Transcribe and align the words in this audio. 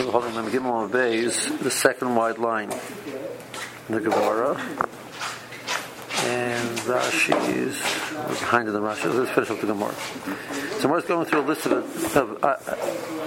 So 0.00 0.10
holding 0.10 0.32
them 0.32 0.46
Gimel 0.46 0.84
obeys 0.84 1.58
the 1.58 1.70
second 1.70 2.14
wide 2.14 2.38
line. 2.38 2.70
The 3.90 4.00
Gemara. 4.00 4.56
And 6.24 6.78
Rashi 6.78 7.36
is 7.54 7.76
behind 8.40 8.68
the 8.68 8.80
Rashi. 8.80 9.12
Let's 9.14 9.30
finish 9.32 9.50
up 9.50 9.60
the 9.60 9.66
Gemara. 9.66 9.94
So 10.78 10.88
we're 10.88 11.02
going 11.02 11.26
through 11.26 11.40
a 11.40 11.42
list 11.42 11.66
of, 11.66 12.16
of 12.16 12.42
uh, 12.42 12.56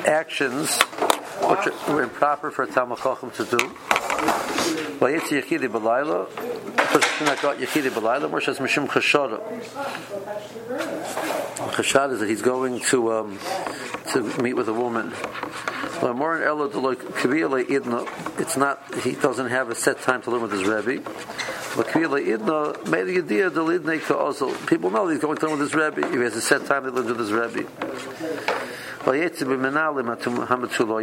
actions 0.09 0.81
which 0.81 1.67
are 1.89 2.01
improper 2.01 2.49
for 2.49 2.63
a 2.63 2.67
Talmud 2.67 2.97
Chacham 2.97 3.29
to 3.29 3.45
do. 3.45 3.57
Vayetzi 4.97 5.43
Yechidi 5.43 5.67
B'layla. 5.67 6.27
Yechidi 6.27 7.91
B'layla. 7.91 8.31
Moshe 8.31 8.45
says 8.45 8.57
Mishum 8.57 8.87
Chashada. 8.87 9.39
Chashad 11.73 12.13
is 12.13 12.19
that 12.19 12.27
he's 12.27 12.41
going 12.41 12.79
to 12.79 13.13
um, 13.13 13.37
to 14.11 14.23
meet 14.41 14.53
with 14.53 14.69
a 14.69 14.73
woman. 14.73 15.13
It's 18.37 18.57
not. 18.57 18.93
He 19.03 19.13
doesn't 19.13 19.49
have 19.49 19.69
a 19.69 19.75
set 19.75 20.01
time 20.01 20.21
to 20.23 20.31
learn 20.31 20.41
with 20.41 20.51
his 20.51 20.63
rebbe. 20.65 21.01
People 24.67 24.89
know 24.91 25.07
he's 25.07 25.19
going 25.19 25.37
to 25.37 25.47
learn 25.47 25.59
with 25.59 25.71
his 25.71 25.75
rebbe. 25.75 26.07
He 26.11 26.17
has 26.17 26.35
a 26.35 26.41
set 26.41 26.65
time 26.65 26.83
to 26.83 26.91
learn 26.91 27.05
with 27.05 27.19
his 27.19 27.31
rebbe. 27.31 27.65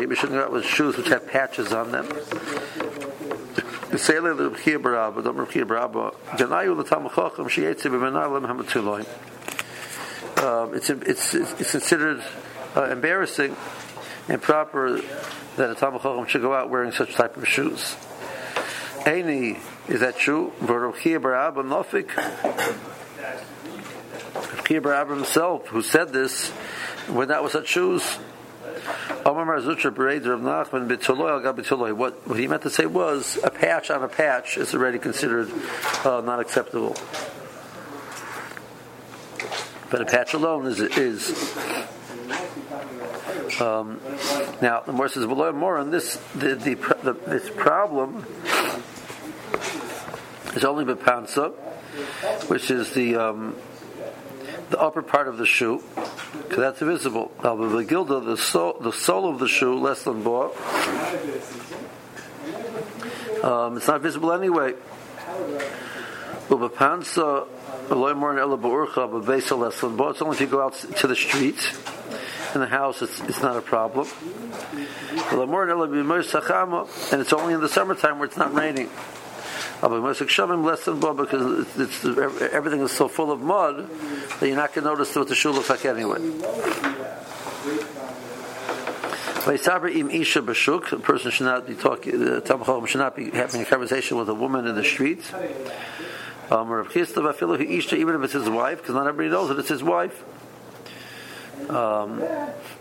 You 0.08 0.14
shouldn't 0.16 0.38
go 0.38 0.44
out 0.44 0.52
with 0.52 0.64
shoes 0.64 0.96
which 0.96 1.08
have 1.08 1.26
patches 1.26 1.72
on 1.72 1.92
them. 1.92 2.06
Um, 10.42 10.74
it's, 10.74 10.88
it's, 10.88 11.34
it's 11.34 11.70
considered 11.72 12.22
uh, 12.76 12.84
embarrassing 12.84 13.56
improper 14.30 15.00
that 15.56 15.70
a 15.70 15.74
Talmud 15.74 16.02
Chacham 16.02 16.26
should 16.26 16.42
go 16.42 16.54
out 16.54 16.70
wearing 16.70 16.92
such 16.92 17.14
type 17.14 17.36
of 17.36 17.46
shoes. 17.46 17.96
Any 19.04 19.58
is 19.88 20.00
that 20.00 20.16
true? 20.16 20.52
Baruchia 20.60 21.20
Bar 21.20 21.34
Abba 21.34 21.62
Nofik. 21.62 22.14
Bar 24.82 24.92
Abba 24.94 25.14
himself, 25.16 25.66
who 25.68 25.82
said 25.82 26.12
this, 26.12 26.50
when 27.08 27.28
that 27.28 27.42
was 27.42 27.52
such 27.52 27.66
shoes. 27.68 28.02
What, 29.24 29.42
what 32.28 32.38
he 32.38 32.46
meant 32.46 32.62
to 32.62 32.70
say 32.70 32.86
was 32.86 33.38
a 33.42 33.50
patch 33.50 33.90
on 33.90 34.02
a 34.02 34.08
patch 34.08 34.56
is 34.56 34.74
already 34.74 34.98
considered 34.98 35.50
uh, 36.04 36.22
not 36.24 36.40
acceptable. 36.40 36.96
But 39.90 40.02
a 40.02 40.04
patch 40.04 40.34
alone 40.34 40.66
is 40.66 40.80
is 40.80 41.30
um, 43.60 44.00
now, 44.62 44.80
the 44.80 44.92
more 44.92 45.08
says 45.08 45.26
below 45.26 45.52
more 45.52 45.78
on 45.78 45.90
this, 45.90 46.16
the, 46.34 46.54
the, 46.54 46.74
the, 47.02 47.12
this 47.12 47.50
problem 47.50 48.24
is 50.54 50.64
only 50.64 50.84
bepansa, 50.84 51.52
which 52.48 52.70
is 52.70 52.92
the 52.92 53.16
um, 53.16 53.56
the 54.70 54.80
upper 54.80 55.02
part 55.02 55.26
of 55.26 55.36
the 55.36 55.46
shoe, 55.46 55.82
because 56.42 56.58
that's 56.58 56.78
visible. 56.80 57.32
Now, 57.42 57.56
the 57.56 57.84
gilda, 57.84 58.20
the 58.20 58.36
sole, 58.36 58.78
the 58.80 58.92
sole 58.92 59.28
of 59.28 59.40
the 59.40 59.48
shoe, 59.48 59.74
less 59.78 60.04
than 60.04 60.22
bo, 60.22 60.52
um, 63.42 63.76
it's 63.76 63.88
not 63.88 64.00
visible 64.00 64.32
anyway. 64.32 64.74
It's 70.10 70.22
only 70.22 70.34
if 70.34 70.40
you 70.40 70.46
go 70.46 70.62
out 70.62 70.74
to 70.74 71.06
the 71.06 71.16
street 71.16 71.72
in 72.54 72.60
the 72.60 72.66
house, 72.66 73.02
it's, 73.02 73.20
it's 73.22 73.42
not 73.42 73.56
a 73.56 73.62
problem. 73.62 74.06
And 77.12 77.20
it's 77.20 77.32
only 77.32 77.54
in 77.54 77.60
the 77.60 77.68
summertime 77.68 78.18
where 78.18 78.26
it's 78.26 78.36
not 78.36 78.54
raining. 78.54 78.88
Because 79.80 81.66
it's, 81.76 82.04
it's, 82.04 82.04
everything 82.52 82.80
is 82.80 82.92
so 82.92 83.08
full 83.08 83.32
of 83.32 83.40
mud 83.40 83.88
that 84.40 84.46
you're 84.46 84.56
not 84.56 84.74
going 84.74 84.84
to 84.84 84.90
notice 84.90 85.14
what 85.16 85.28
the 85.28 85.34
shoe 85.34 85.52
looks 85.52 85.70
like 85.70 85.84
anyway. 85.86 86.18
A 90.92 90.98
person 90.98 91.30
should 91.30 91.46
not 91.46 91.66
be 91.66 91.74
talking. 91.74 92.42
Talmud 92.42 92.90
should 92.90 92.98
not 92.98 93.16
be 93.16 93.30
having 93.30 93.62
a 93.62 93.64
conversation 93.64 94.18
with 94.18 94.28
a 94.28 94.34
woman 94.34 94.66
in 94.66 94.74
the 94.74 94.84
street. 94.84 95.22
Um, 96.50 96.68
even 96.68 98.14
if 98.14 98.22
it's 98.22 98.32
his 98.32 98.48
wife, 98.50 98.78
because 98.78 98.94
not 98.94 99.06
everybody 99.06 99.30
knows 99.30 99.48
that 99.48 99.58
it's 99.58 99.68
his 99.68 99.82
wife. 99.82 100.22
Um, 101.68 102.22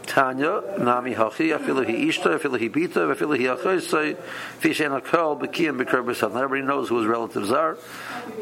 Tanya, 0.06 0.62
Nami 0.80 1.14
Hachi, 1.14 1.58
Afilu 1.58 1.86
Hi 1.86 1.94
Ishta, 1.94 2.40
Afilu 2.40 2.60
Hi 2.60 2.70
Bita, 2.70 3.14
Afilu 3.14 3.38
Hi 3.38 3.56
Achoisai, 3.56 4.16
Fishen 4.60 5.00
Akol, 5.00 5.40
Bekiyam 5.40 5.78
Bekar 5.84 6.04
B'Sav. 6.04 6.34
Not 6.34 6.44
everybody 6.44 6.68
knows 6.68 6.90
who 6.90 6.98
his 6.98 7.08
relatives 7.08 7.52
are. 7.52 7.78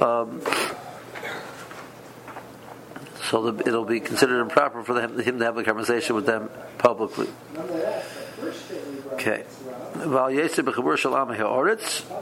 Um, 0.01 0.41
so 3.29 3.51
the, 3.51 3.67
it'll 3.67 3.85
be 3.85 3.99
considered 3.99 4.41
improper 4.41 4.83
for 4.83 4.93
them, 4.93 5.19
him 5.19 5.39
to 5.39 5.45
have 5.45 5.57
a 5.57 5.63
conversation 5.63 6.15
with 6.15 6.25
them 6.25 6.49
publicly. 6.77 7.27
Okay. 9.13 9.43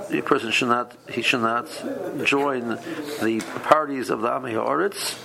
The 0.10 0.22
person 0.26 0.52
should 0.52 0.70
not 0.70 0.96
he 1.10 1.22
should 1.22 1.42
not 1.42 1.68
join 2.24 2.70
the 2.70 3.44
parties 3.64 4.10
of 4.10 4.22
the 4.22 4.30
Amei 4.30 4.54
Haaretz 4.54 5.18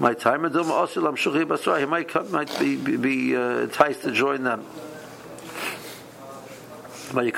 my 0.00 0.14
time 0.14 0.44
he 0.44 1.86
might 1.86 2.30
might 2.30 2.58
be 2.58 2.76
be, 2.76 2.96
be 2.96 3.36
uh, 3.36 3.58
enticed 3.60 4.02
to 4.02 4.12
join 4.12 4.42
them. 4.44 4.64
But 7.12 7.26
you 7.26 7.32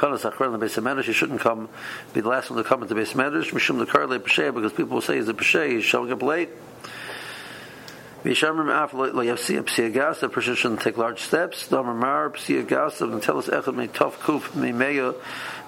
shouldn't 1.13 1.41
come 1.41 1.69
be 2.15 2.21
the 2.23 2.29
last 2.29 2.51
one 2.51 2.63
to 2.63 2.65
come 2.67 2.83
into 2.83 2.95
the 2.95 3.01
beis 3.01 3.13
medrash. 3.15 3.53
Mishum 3.53 3.79
the 3.79 4.53
because 4.53 4.73
people 4.73 4.95
will 4.95 5.03
say 5.03 5.17
he's 5.17 5.29
a 5.29 5.35
peshay. 5.35 5.73
He's 5.73 5.85
showing 5.85 6.13
up 6.13 6.23
late. 6.23 6.49
Vishamrim 8.25 8.71
af 8.71 8.95
lo 8.95 9.11
yafsi 9.13 9.61
psiagas. 9.63 10.23
A 10.23 10.29
person 10.31 10.55
shouldn't 10.55 10.81
take 10.81 10.97
large 10.97 11.21
steps. 11.21 11.69
Damar 11.69 11.95
mar 11.95 12.31
psiagas. 12.31 13.03
And 13.03 13.23
tell 13.23 13.39
us 13.39 13.49
echad 13.49 13.75
me 13.75 13.89
tof 13.89 14.15
kuf 14.15 14.55
me 14.55 14.73
meya 14.73 15.15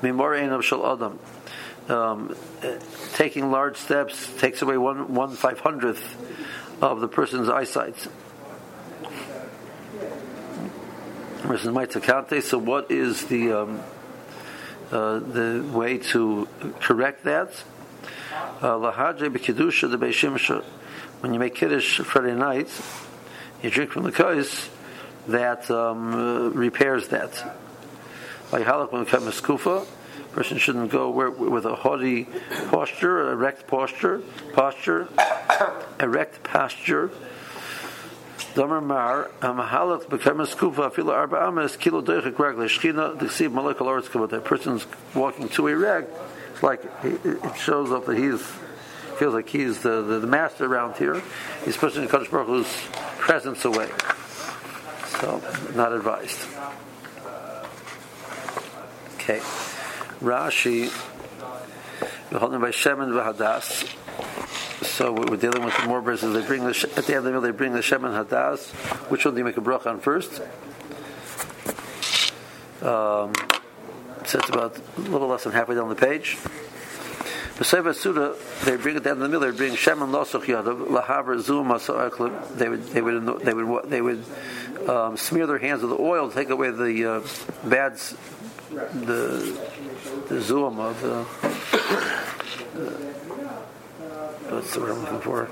me 0.03 0.10
more 0.10 0.34
of 0.34 0.65
shal 0.65 0.91
adam. 0.91 1.19
Um, 1.88 2.34
taking 3.15 3.50
large 3.50 3.77
steps 3.77 4.31
takes 4.38 4.62
away 4.62 4.77
one 4.77 5.15
one 5.15 5.31
five 5.31 5.60
hundredth 5.60 6.03
of 6.81 7.00
the 7.00 7.09
person's 7.09 7.49
eyesight. 7.49 7.97
So, 12.41 12.59
what 12.59 12.91
is 12.91 13.25
the 13.27 13.53
um, 13.53 13.81
uh, 14.91 15.19
the 15.19 15.69
way 15.72 15.99
to 15.99 16.49
correct 16.81 17.25
that? 17.25 17.62
Uh, 18.61 18.78
when 21.21 21.33
you 21.34 21.41
make 21.41 21.55
kiddush 21.55 22.00
Friday 22.00 22.34
night, 22.34 22.69
you 23.62 23.71
drink 23.71 23.91
from 23.91 24.05
the 24.05 24.12
kais 24.12 24.69
that 25.27 25.71
um, 25.71 26.15
uh, 26.15 26.49
repairs 26.50 27.09
that. 27.09 27.55
Like 28.53 28.66
when 28.93 29.05
kufa, 29.05 29.87
person 30.33 30.59
shouldn't 30.59 30.91
go 30.91 31.10
with 31.10 31.65
a 31.66 31.75
haughty 31.75 32.28
posture, 32.71 33.33
erect 33.33 33.66
posture, 33.66 34.22
posture, 34.53 35.09
erect 36.00 36.42
posture. 36.42 37.10
Damar 38.54 38.81
mar 38.81 39.31
amahalat 39.41 40.04
bekemes 40.06 40.56
kufa 40.56 40.91
fila 40.91 41.14
arba 41.14 41.36
ames 41.36 41.76
kilo 41.76 42.03
deichik 42.03 42.34
regle 42.34 42.66
shchina 42.66 43.16
desiv 43.19 43.53
malek 43.53 43.76
alaretz 43.78 44.09
kavot. 44.09 44.31
That 44.31 44.44
person's 44.44 44.86
walking 45.14 45.48
to 45.50 45.69
a 45.69 45.76
reg, 45.76 46.06
it's 46.53 46.62
like 46.62 46.82
it 47.04 47.56
shows 47.56 47.92
up 47.92 48.06
that 48.06 48.16
he's 48.16 48.42
feels 49.19 49.34
like 49.34 49.48
he's 49.48 49.82
the, 49.82 50.03
the, 50.03 50.20
the 50.20 50.26
master 50.26 50.64
around 50.64 50.97
here. 50.97 51.20
He's 51.64 51.76
pushing 51.76 52.03
the 52.03 52.09
Kadosh 52.09 52.30
Baruch 52.30 52.47
Hu's 52.47 52.88
presence 53.19 53.65
away. 53.65 53.91
So, 55.20 55.42
not 55.75 55.92
advised. 55.92 56.38
Okay. 59.15 59.41
Rashi, 60.21 60.89
holding 62.33 62.60
by 62.60 62.71
Shemin 62.71 63.10
v'Hadas. 63.10 63.95
So 64.98 65.12
we're 65.12 65.36
dealing 65.36 65.65
with 65.65 65.77
the 65.77 65.86
more 65.86 66.00
verses. 66.00 66.34
They 66.34 66.45
bring 66.45 66.65
the 66.65 66.92
at 66.97 67.06
the 67.06 67.15
end 67.15 67.18
of 67.18 67.24
the 67.27 67.30
meal. 67.30 67.41
They 67.41 67.53
bring 67.53 67.72
the 67.72 67.78
Shemin 67.78 68.21
Hadas. 68.21 68.71
Which 69.09 69.24
one 69.24 69.33
do 69.33 69.39
you 69.39 69.45
make 69.45 69.56
a 69.56 69.60
bracha 69.60 69.86
on 69.86 70.00
first? 70.00 70.41
Um, 72.83 73.33
so 74.27 74.41
it's 74.41 74.48
about 74.48 74.77
a 74.97 75.00
little 75.03 75.28
less 75.28 75.45
than 75.45 75.53
halfway 75.53 75.77
down 75.77 75.89
the 75.89 75.95
page. 75.95 76.36
B'Seva 77.59 77.95
Suda, 77.95 78.34
they 78.65 78.74
bring 78.74 78.97
it 78.97 79.04
down 79.04 79.18
in 79.18 79.21
the 79.21 79.28
middle. 79.28 79.48
They 79.48 79.56
bring 79.56 79.74
Shemin 79.74 80.10
Losoch 80.10 80.47
Yadav 80.47 80.89
Lahaver 80.89 81.39
Zum 81.39 81.68
They 82.59 82.68
would 82.68 82.83
they 82.89 83.00
would 83.00 83.24
they 83.45 83.54
would 83.54 83.89
they 83.89 84.00
would 84.00 84.24
um, 84.89 85.16
smear 85.16 85.47
their 85.47 85.59
hands 85.59 85.83
with 85.83 85.92
the 85.92 86.03
oil 86.03 86.28
to 86.28 86.34
take 86.34 86.50
away 86.50 86.72
the 86.72 87.04
uh, 87.09 87.21
bad 87.68 87.95
the 88.72 89.56
the 90.28 90.56
of 90.56 91.00
the. 91.00 91.24
Uh, 92.74 93.08
what's 94.50 94.74
the 94.74 94.83
I'm 94.83 95.00
looking 95.00 95.21
for? 95.21 95.48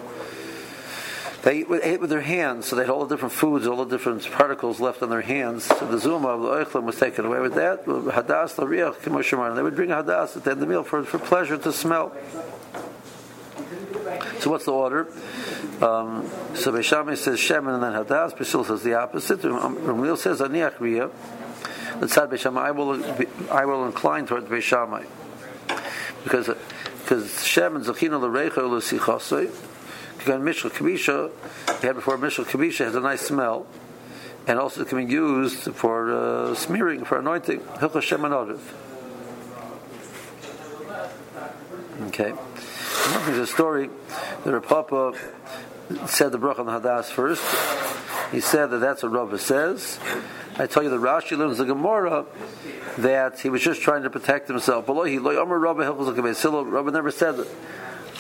They 1.43 1.65
ate 1.83 2.01
with 2.01 2.11
their 2.11 2.23
hands, 2.23 2.67
so 2.67 2.75
they 2.75 2.83
had 2.83 2.91
all 2.91 3.07
the 3.07 3.15
different 3.15 3.33
foods, 3.33 3.69
all 3.69 3.85
the 3.85 3.97
different 3.97 4.29
particles 4.33 4.81
left 4.81 5.01
on 5.01 5.11
their 5.11 5.21
hands. 5.21 5.67
So 5.67 5.87
the 5.87 5.99
zuma 5.99 6.27
of 6.29 6.43
the 6.43 6.49
oichlim 6.49 6.83
was 6.83 6.99
taken 6.99 7.25
away 7.25 7.39
with 7.39 7.55
that. 7.55 7.85
Hadas 7.85 8.57
lariach 8.57 9.55
They 9.55 9.63
would 9.63 9.77
bring 9.77 9.91
hadas 9.91 10.37
at 10.37 10.43
the 10.43 10.51
end 10.51 10.61
of 10.61 10.61
the 10.61 10.67
meal 10.67 10.83
for, 10.83 11.05
for 11.05 11.21
pleasure 11.21 11.57
to 11.57 11.73
smell. 11.73 12.13
So 14.41 14.51
what's 14.51 14.65
the 14.65 14.73
order? 14.73 15.07
Um, 15.81 16.29
so 16.55 16.73
Beis 16.73 16.83
Shammai 16.83 17.15
says 17.15 17.39
Shemin 17.39 17.75
and 17.75 17.83
then 17.83 17.93
Hadas. 17.93 18.37
Beis 18.37 18.51
Hillel 18.51 18.65
says 18.65 18.83
the 18.83 18.95
opposite. 18.95 19.41
Ramil 19.43 20.19
says 20.19 20.41
Aniach 20.41 20.79
Riyah. 20.79 21.13
Let's 22.01 22.15
say 22.15 22.51
I 22.51 22.71
will 22.73 23.05
I 23.53 23.65
will 23.65 23.87
incline 23.87 24.27
towards 24.27 24.47
Beis 24.47 24.63
Shammai 24.63 25.05
because 26.25 26.51
because 27.07 27.45
Shem 27.45 27.77
and 27.77 27.85
Zechina 27.85 28.21
l'reicha 28.21 28.69
l'sichasei. 28.69 29.49
Again, 30.23 30.43
Mishal 30.43 30.73
Kabisha, 30.73 31.31
we 31.81 31.87
had 31.87 31.95
before 31.95 32.19
Mishal 32.19 32.45
Kabisha 32.45 32.85
has 32.85 32.97
a 32.97 33.01
nice 33.01 33.21
smell, 33.21 33.65
and 34.49 34.59
also 34.59 34.85
can 34.85 35.07
be 35.07 35.13
used 35.13 35.73
for 35.77 36.13
uh, 36.13 36.55
smearing, 36.57 37.05
for 37.05 37.21
anointing. 37.21 37.61
Hilchah 37.61 38.03
Shem 38.03 38.25
and 38.25 38.59
Okay. 42.09 42.35
There's 43.27 43.39
a 43.39 43.47
story 43.47 43.89
that 44.43 44.53
Rav 44.53 44.67
Papa 44.67 45.13
said 46.07 46.33
the 46.33 46.41
bracha 46.41 46.59
on 46.59 46.67
the 46.67 46.73
Hadas 46.73 47.05
first. 47.05 47.45
He 48.33 48.41
said 48.41 48.73
that 48.73 48.79
that's 48.79 49.05
what 49.05 49.13
Rava 49.13 49.39
says. 49.39 50.01
I 50.59 50.67
tell 50.67 50.83
you, 50.83 50.89
the 50.89 50.97
Rashi 50.97 51.37
learns 51.37 51.59
the 51.59 51.67
Gemara 51.67 52.25
that 52.99 53.41
he 53.41 53.51
was 53.51 53.61
just 53.63 53.83
trying 53.83 54.05
to 54.05 54.11
protect 54.11 54.49
himself. 54.49 54.89
Rabbi 54.89 55.17
never 56.91 57.11
said 57.11 57.37
that. 57.37 57.49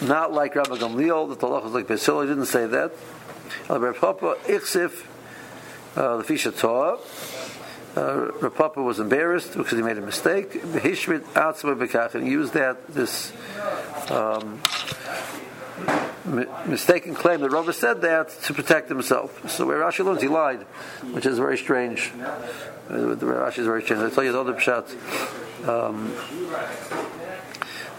Not 0.02 0.32
like 0.32 0.54
Rabbi 0.54 0.76
Gamliel, 0.76 1.30
that 1.30 1.40
the 1.40 1.46
law 1.46 1.62
was 1.62 1.72
like 1.72 1.86
Beis 1.86 2.04
Hillel. 2.04 2.22
He 2.22 2.28
didn't 2.28 2.46
say 2.46 2.66
that. 2.66 2.92
Rabbi 3.70 3.92
Papa 3.98 4.36
Ichsif, 4.44 5.06
uh, 5.96 6.18
the 6.18 6.24
Fisha 6.24 6.56
Torah. 6.56 6.98
Uh, 7.96 8.50
Papa 8.50 8.82
was 8.82 9.00
embarrassed 9.00 9.56
because 9.56 9.72
he 9.72 9.82
made 9.82 9.96
a 9.96 10.02
mistake. 10.02 10.52
Hishmit 10.52 11.20
Atzma 11.32 11.74
Bekach, 11.78 12.14
and 12.14 12.24
he 12.24 12.30
used 12.30 12.52
that 12.52 12.86
this 12.88 13.32
um, 14.10 14.60
mistaken 16.66 17.14
claim 17.14 17.40
that 17.40 17.50
Rava 17.50 17.72
said 17.72 18.02
that 18.02 18.30
to 18.44 18.54
protect 18.54 18.88
himself. 18.88 19.50
So 19.50 19.66
where 19.66 19.78
Rashi 19.78 20.04
learns, 20.04 20.22
he 20.22 20.28
lied, 20.28 20.62
which 21.12 21.26
is 21.26 21.38
very 21.38 21.58
strange. 21.58 22.12
Uh, 22.88 23.16
Rashi 23.16 23.58
is 23.58 23.66
very 23.66 23.82
strange. 23.82 24.02
I 24.02 24.14
tell 24.14 24.24
you 24.24 24.32
the 24.32 24.40
other 24.40 24.54
pshat. 24.54 25.68
Um, 25.68 26.12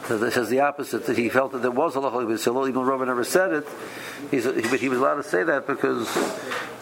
that 0.08 0.32
says 0.32 0.50
the 0.50 0.62
opposite, 0.62 1.06
that 1.08 1.18
he 1.18 1.28
felt 1.30 1.52
that 1.52 1.62
there 1.62 1.72
was 1.72 1.96
a 1.96 2.00
lachal 2.00 2.70
even 2.70 2.82
Rava 2.82 3.06
never 3.06 3.24
said 3.24 3.52
it, 3.52 3.68
but 4.72 4.80
he 4.80 4.90
was 4.90 5.00
allowed 5.00 5.16
to 5.16 5.24
say 5.24 5.44
that 5.44 5.68
because 5.68 6.08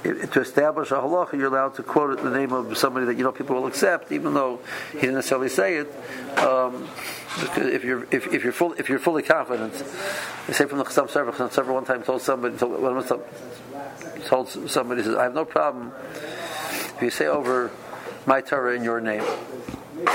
it, 0.04 0.32
to 0.34 0.42
establish 0.42 0.92
a 0.92 0.96
halacha, 0.96 1.34
you're 1.34 1.48
allowed 1.48 1.76
to 1.76 1.84
quote 1.84 2.22
the 2.22 2.30
name 2.30 2.54
of 2.54 2.78
somebody 2.78 3.08
that 3.08 3.18
you 3.18 3.24
know 3.24 3.32
people 3.32 3.56
will 3.56 3.68
accept, 3.68 4.12
even 4.12 4.34
though 4.34 4.60
he 4.92 5.00
didn't 5.00 5.16
necessarily 5.16 5.50
say 5.50 5.78
it. 5.78 6.40
Um, 6.40 6.88
if 7.38 7.84
you're 7.84 8.04
if, 8.12 8.34
if, 8.34 8.44
you're 8.44 8.54
full 8.54 8.74
if 8.74 8.90
you're 8.90 9.00
fully 9.00 9.24
confident, 9.24 9.74
they 10.48 10.54
say 10.54 10.66
from 10.66 10.80
the 10.80 10.86
Chassam 10.86 11.10
Sofer, 11.10 11.32
Chassam 11.32 11.50
Sofer 11.50 11.74
one 11.74 11.86
time 11.86 12.04
told 12.04 12.22
somebody 12.22 12.58
told, 12.58 13.26
told 14.26 14.50
somebody 14.70 15.04
says 15.04 15.16
I 15.16 15.24
have 15.24 15.34
no 15.34 15.46
problem 15.46 15.92
if 16.96 16.98
you 17.02 17.10
say 17.10 17.28
over 17.28 17.72
my 18.26 18.42
Torah 18.42 18.76
in 18.76 18.84
your 18.84 19.02
name. 19.02 19.24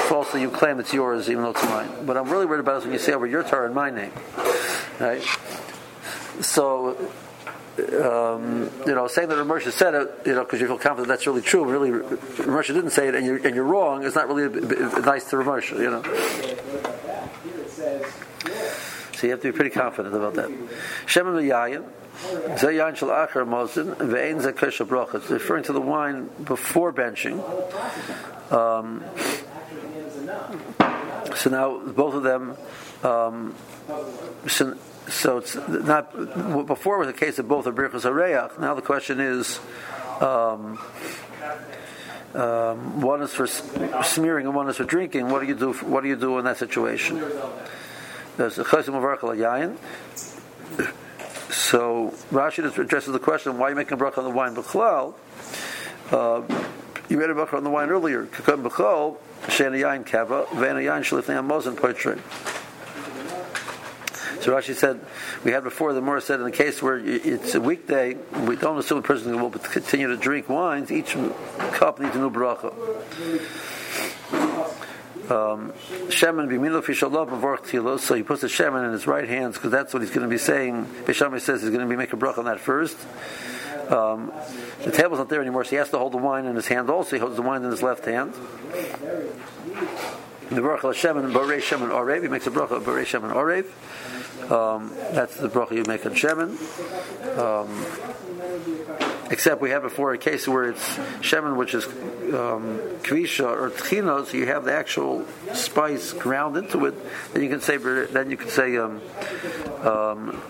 Falsely, 0.08 0.42
you 0.42 0.50
claim 0.50 0.78
it's 0.78 0.92
yours, 0.92 1.28
even 1.30 1.42
though 1.42 1.50
it's 1.50 1.64
mine. 1.64 1.88
What 2.06 2.16
I'm 2.16 2.28
really 2.28 2.46
worried 2.46 2.60
about 2.60 2.78
is 2.78 2.84
when 2.84 2.92
you 2.92 2.98
say 2.98 3.12
over 3.12 3.26
your 3.26 3.42
Torah 3.42 3.66
in 3.66 3.74
my 3.74 3.90
name, 3.90 4.12
right? 4.98 5.22
So 6.40 7.10
um, 7.78 8.70
you 8.86 8.94
know, 8.94 9.06
saying 9.08 9.28
that 9.28 9.38
Ramersha 9.38 9.72
said 9.72 9.94
it, 9.94 10.10
you 10.26 10.34
know, 10.34 10.44
because 10.44 10.60
you 10.60 10.66
feel 10.66 10.78
confident 10.78 11.08
that's 11.08 11.26
really 11.26 11.42
true. 11.42 11.64
Really, 11.64 11.90
Ramersha 11.90 12.74
didn't 12.74 12.90
say 12.90 13.08
it, 13.08 13.14
and 13.14 13.24
you're, 13.24 13.36
and 13.46 13.54
you're 13.54 13.64
wrong. 13.64 14.04
It's 14.04 14.16
not 14.16 14.28
really 14.28 14.48
nice 15.00 15.30
to 15.30 15.36
Ramersha, 15.36 15.78
you 15.78 15.90
know. 15.90 16.89
So 19.20 19.26
you 19.26 19.32
have 19.32 19.42
to 19.42 19.52
be 19.52 19.54
pretty 19.54 19.68
confident 19.68 20.14
about 20.14 20.32
that. 20.36 20.50
Shema 21.04 21.32
v'yayin, 21.32 21.86
zayin 22.56 22.96
shel 22.96 23.10
acher 23.10 23.46
mosin, 23.46 23.94
ve'ein 23.96 24.40
zakesha 24.40 24.86
bracha. 24.86 25.16
It's 25.16 25.28
referring 25.28 25.64
to 25.64 25.74
the 25.74 25.80
wine 25.80 26.30
before 26.42 26.90
benching. 26.90 27.36
Um, 28.50 29.04
so 31.36 31.50
now 31.50 31.80
both 31.80 32.14
of 32.14 32.22
them. 32.22 32.56
Um, 33.04 33.54
so, 34.48 34.78
so 35.10 35.36
it's 35.36 35.54
not 35.68 36.16
before 36.66 36.96
was 36.96 37.08
a 37.08 37.12
case 37.12 37.38
of 37.38 37.46
both 37.46 37.66
are 37.66 37.72
birchas 37.72 38.10
areach. 38.10 38.58
Now 38.58 38.72
the 38.72 38.80
question 38.80 39.20
is, 39.20 39.60
um, 40.22 40.78
um, 42.34 43.02
one 43.02 43.20
is 43.20 43.34
for 43.34 43.46
smearing 43.46 44.46
and 44.46 44.54
one 44.54 44.70
is 44.70 44.78
for 44.78 44.84
drinking. 44.84 45.28
What 45.28 45.42
do 45.42 45.46
you 45.46 45.54
do? 45.54 45.74
What 45.74 46.04
do 46.04 46.08
you 46.08 46.16
do 46.16 46.38
in 46.38 46.46
that 46.46 46.56
situation? 46.56 47.22
So 51.50 52.14
Rashi 52.32 52.78
addresses 52.78 53.12
the 53.12 53.18
question: 53.18 53.58
Why 53.58 53.66
are 53.66 53.70
you 53.70 53.76
making 53.76 53.92
a 53.92 53.96
bracha 53.96 54.18
on 54.18 54.24
the 54.24 54.30
wine? 54.30 54.54
B'chlal, 54.54 55.14
uh, 56.10 56.42
you 57.08 57.18
made 57.18 57.28
a 57.28 57.34
bracha 57.34 57.54
on 57.54 57.64
the 57.64 57.70
wine 57.70 57.90
earlier. 57.90 58.24
B'chol. 58.24 59.18
So 64.40 64.52
Rashi 64.52 64.74
said, 64.74 65.00
we 65.44 65.52
had 65.52 65.64
before, 65.64 65.92
the 65.92 66.00
Morah 66.00 66.22
said 66.22 66.40
in 66.40 66.46
a 66.46 66.50
case 66.50 66.82
where 66.82 66.98
it's 66.98 67.54
a 67.54 67.60
weekday, 67.60 68.14
we 68.46 68.56
don't 68.56 68.78
assume 68.78 68.98
a 68.98 69.02
person 69.02 69.38
will 69.38 69.50
continue 69.50 70.08
to 70.08 70.16
drink 70.16 70.48
wines, 70.48 70.90
each 70.90 71.14
cup 71.72 72.00
needs 72.00 72.16
a 72.16 72.18
new 72.18 72.30
bracha. 72.30 72.72
Um, 75.30 75.72
shemen 76.08 76.48
b'milo 76.48 76.82
b'vorch 76.82 77.60
tilo. 77.60 77.98
So 78.00 78.14
he 78.14 78.22
puts 78.24 78.40
the 78.40 78.48
shemen 78.48 78.84
in 78.84 78.92
his 78.92 79.06
right 79.06 79.28
hands 79.28 79.54
because 79.54 79.70
that's 79.70 79.94
what 79.94 80.02
he's 80.02 80.10
going 80.10 80.22
to 80.22 80.28
be 80.28 80.38
saying. 80.38 80.86
Beis 81.04 81.14
Shammai 81.14 81.38
says 81.38 81.62
he's 81.62 81.70
going 81.70 81.82
to 81.82 81.88
be 81.88 81.96
making 81.96 82.18
bracha 82.18 82.38
on 82.38 82.46
that 82.46 82.58
first. 82.58 82.96
Um, 83.88 84.32
the 84.84 84.90
table's 84.90 85.18
not 85.18 85.28
there 85.28 85.40
anymore, 85.40 85.64
so 85.64 85.70
he 85.70 85.76
has 85.76 85.90
to 85.90 85.98
hold 85.98 86.12
the 86.12 86.18
wine 86.18 86.46
in 86.46 86.56
his 86.56 86.66
hand. 86.66 86.90
Also, 86.90 87.16
he 87.16 87.20
holds 87.20 87.36
the 87.36 87.42
wine 87.42 87.62
in 87.62 87.70
his 87.70 87.82
left 87.82 88.04
hand. 88.04 88.32
The 90.50 90.60
bracha 90.60 90.92
shemen 90.92 91.32
barei 91.32 91.60
shemen 91.60 91.90
orev. 91.90 92.22
He 92.22 92.28
makes 92.28 92.46
a 92.48 92.50
bracha 92.50 92.82
barei 92.82 93.04
shemen 93.04 93.32
orev. 93.32 93.66
Um, 94.50 94.90
that's 95.12 95.36
the 95.36 95.48
bracha 95.48 95.72
you 95.72 95.84
make 95.84 96.04
on 96.06 96.14
shemen. 96.14 96.56
Um, 97.38 97.68
except 99.30 99.60
we 99.60 99.70
have 99.70 99.82
before 99.82 100.12
a 100.12 100.18
case 100.18 100.46
where 100.46 100.70
it's 100.70 100.96
shemen, 101.20 101.56
which 101.56 101.74
is 101.74 101.86
um, 101.86 102.78
kvisha 103.02 103.46
or 103.46 103.70
tchina, 103.70 104.26
so 104.26 104.36
you 104.36 104.46
have 104.46 104.64
the 104.64 104.72
actual 104.72 105.24
spice 105.54 106.12
ground 106.12 106.56
into 106.56 106.84
it. 106.86 106.94
Then 107.32 107.42
you 107.42 107.48
can 107.48 107.60
say 107.60 107.76
then 107.78 108.30
you 108.30 108.36
can 108.36 108.48
say 108.48 108.76
um, 108.76 109.00
um, 109.82 110.42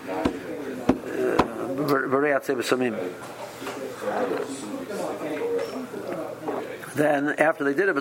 then 6.95 7.29
after 7.29 7.63
they 7.63 7.73
did 7.73 7.87
it, 7.89 7.95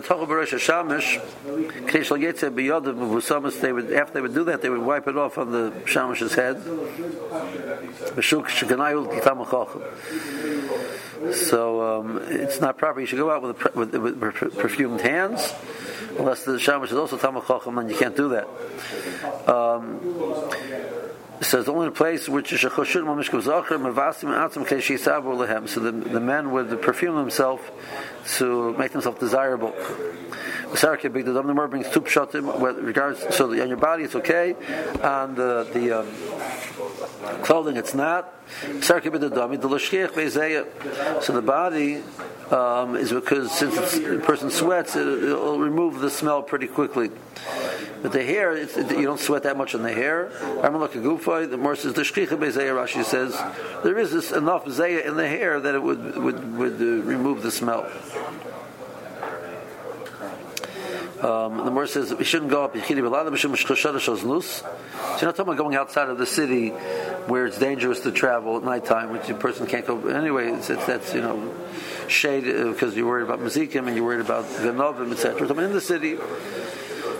they 3.60 3.72
would, 3.72 3.92
after 3.92 4.14
they 4.14 4.20
would 4.20 4.34
do 4.34 4.44
that, 4.44 4.62
they 4.62 4.68
would 4.68 4.80
wipe 4.80 5.06
it 5.06 5.16
off 5.16 5.38
on 5.38 5.52
the 5.52 5.70
Shamish's 5.84 6.34
head. 6.34 6.60
So 11.34 12.00
um, 12.00 12.18
it's 12.28 12.60
not 12.60 12.78
proper. 12.78 13.00
You 13.00 13.06
should 13.06 13.18
go 13.18 13.30
out 13.30 13.42
with, 13.42 13.60
a, 13.64 13.78
with, 13.78 13.94
with, 13.94 14.58
perfumed 14.58 15.02
hands, 15.02 15.54
unless 16.18 16.44
the 16.44 16.52
Shamish 16.52 16.86
is 16.86 16.94
also 16.94 17.18
Tamachachim, 17.18 17.78
and 17.78 17.90
you 17.90 17.96
can't 17.96 18.16
do 18.16 18.30
that. 18.30 18.48
Um, 19.48 20.00
says 21.42 21.64
the 21.64 21.72
only 21.72 21.90
place 21.90 22.28
which 22.28 22.52
is 22.52 22.62
a 22.64 22.70
choshut 22.70 23.02
mamishkav 23.02 23.42
zacher 23.42 23.78
mevasim 23.78 24.28
atzim 24.28 24.66
keishisabu 24.66 25.36
lehem. 25.36 25.68
So 25.68 25.80
the, 25.80 25.90
the 25.90 26.20
men 26.20 26.50
would 26.52 26.82
perfume 26.82 27.16
themselves 27.16 27.62
to 28.38 28.72
make 28.74 28.92
themselves 28.92 29.18
desirable. 29.18 29.74
Big 31.12 31.24
the 31.24 31.32
Domnimur 31.32 31.68
brings 31.68 31.88
two 31.90 32.00
pshatim 32.00 32.60
with 32.60 32.78
regards 32.78 33.34
so 33.34 33.50
on 33.50 33.68
your 33.68 33.76
body 33.76 34.04
it's 34.04 34.14
okay, 34.14 34.54
and 35.02 35.36
the, 35.36 35.68
the 35.72 36.00
um, 36.00 37.42
clothing 37.42 37.76
it's 37.76 37.94
not. 37.94 38.32
Sarki 38.78 39.10
Big 39.10 39.20
the 39.20 39.30
So 41.22 41.32
the 41.32 41.42
body 41.42 42.02
um, 42.50 42.96
is 42.96 43.12
because 43.12 43.52
since 43.52 43.92
the 43.92 44.22
person 44.24 44.50
sweats, 44.50 44.96
it, 44.96 45.04
will 45.04 45.58
remove 45.58 46.00
the 46.00 46.10
smell 46.10 46.42
pretty 46.42 46.66
quickly. 46.66 47.10
But 48.02 48.12
the 48.12 48.24
hair, 48.24 48.56
it, 48.56 48.74
you 48.76 49.02
don't 49.02 49.20
sweat 49.20 49.42
that 49.42 49.56
much 49.56 49.74
on 49.74 49.82
the 49.82 49.92
hair. 49.92 50.32
I'm 50.64 50.72
The 50.72 51.58
more 51.58 51.76
says 51.76 51.92
the. 51.92 52.02
Rashi 52.02 53.04
says 53.04 53.38
there 53.82 53.98
is 53.98 54.32
enough 54.32 54.64
zeya 54.64 55.04
in 55.04 55.16
the 55.16 55.28
hair 55.28 55.60
that 55.60 55.74
it 55.74 55.82
would 55.82 56.16
would 56.16 56.56
would 56.56 56.80
uh, 56.80 57.04
remove 57.04 57.42
the 57.42 57.50
smell. 57.50 57.90
Um, 61.22 61.64
the 61.66 61.70
Mor 61.70 61.86
says 61.86 62.14
we 62.14 62.24
shouldn't 62.24 62.50
go 62.50 62.64
up. 62.64 62.74
So 62.74 62.80
you're 62.80 63.10
not 65.28 65.36
talking 65.36 65.52
about 65.52 65.58
going 65.58 65.76
outside 65.76 66.08
of 66.08 66.16
the 66.16 66.24
city 66.24 66.70
where 67.26 67.44
it's 67.44 67.58
dangerous 67.58 68.00
to 68.00 68.12
travel 68.12 68.56
at 68.56 68.64
nighttime, 68.64 69.10
which 69.10 69.28
a 69.28 69.34
person 69.34 69.66
can't 69.66 69.86
go. 69.86 70.08
Anyway, 70.08 70.50
it's, 70.50 70.70
it's, 70.70 70.86
that's 70.86 71.12
you 71.14 71.20
know 71.20 71.54
shade 72.08 72.44
because 72.44 72.94
uh, 72.94 72.96
you're 72.96 73.06
worried 73.06 73.24
about 73.24 73.40
mazikim 73.40 73.86
and 73.86 73.96
you're 73.96 74.04
worried 74.04 74.20
about 74.20 74.44
ganovim, 74.46 75.12
etc. 75.12 75.46
So 75.46 75.58
in 75.58 75.72
the 75.72 75.80
city, 75.80 76.16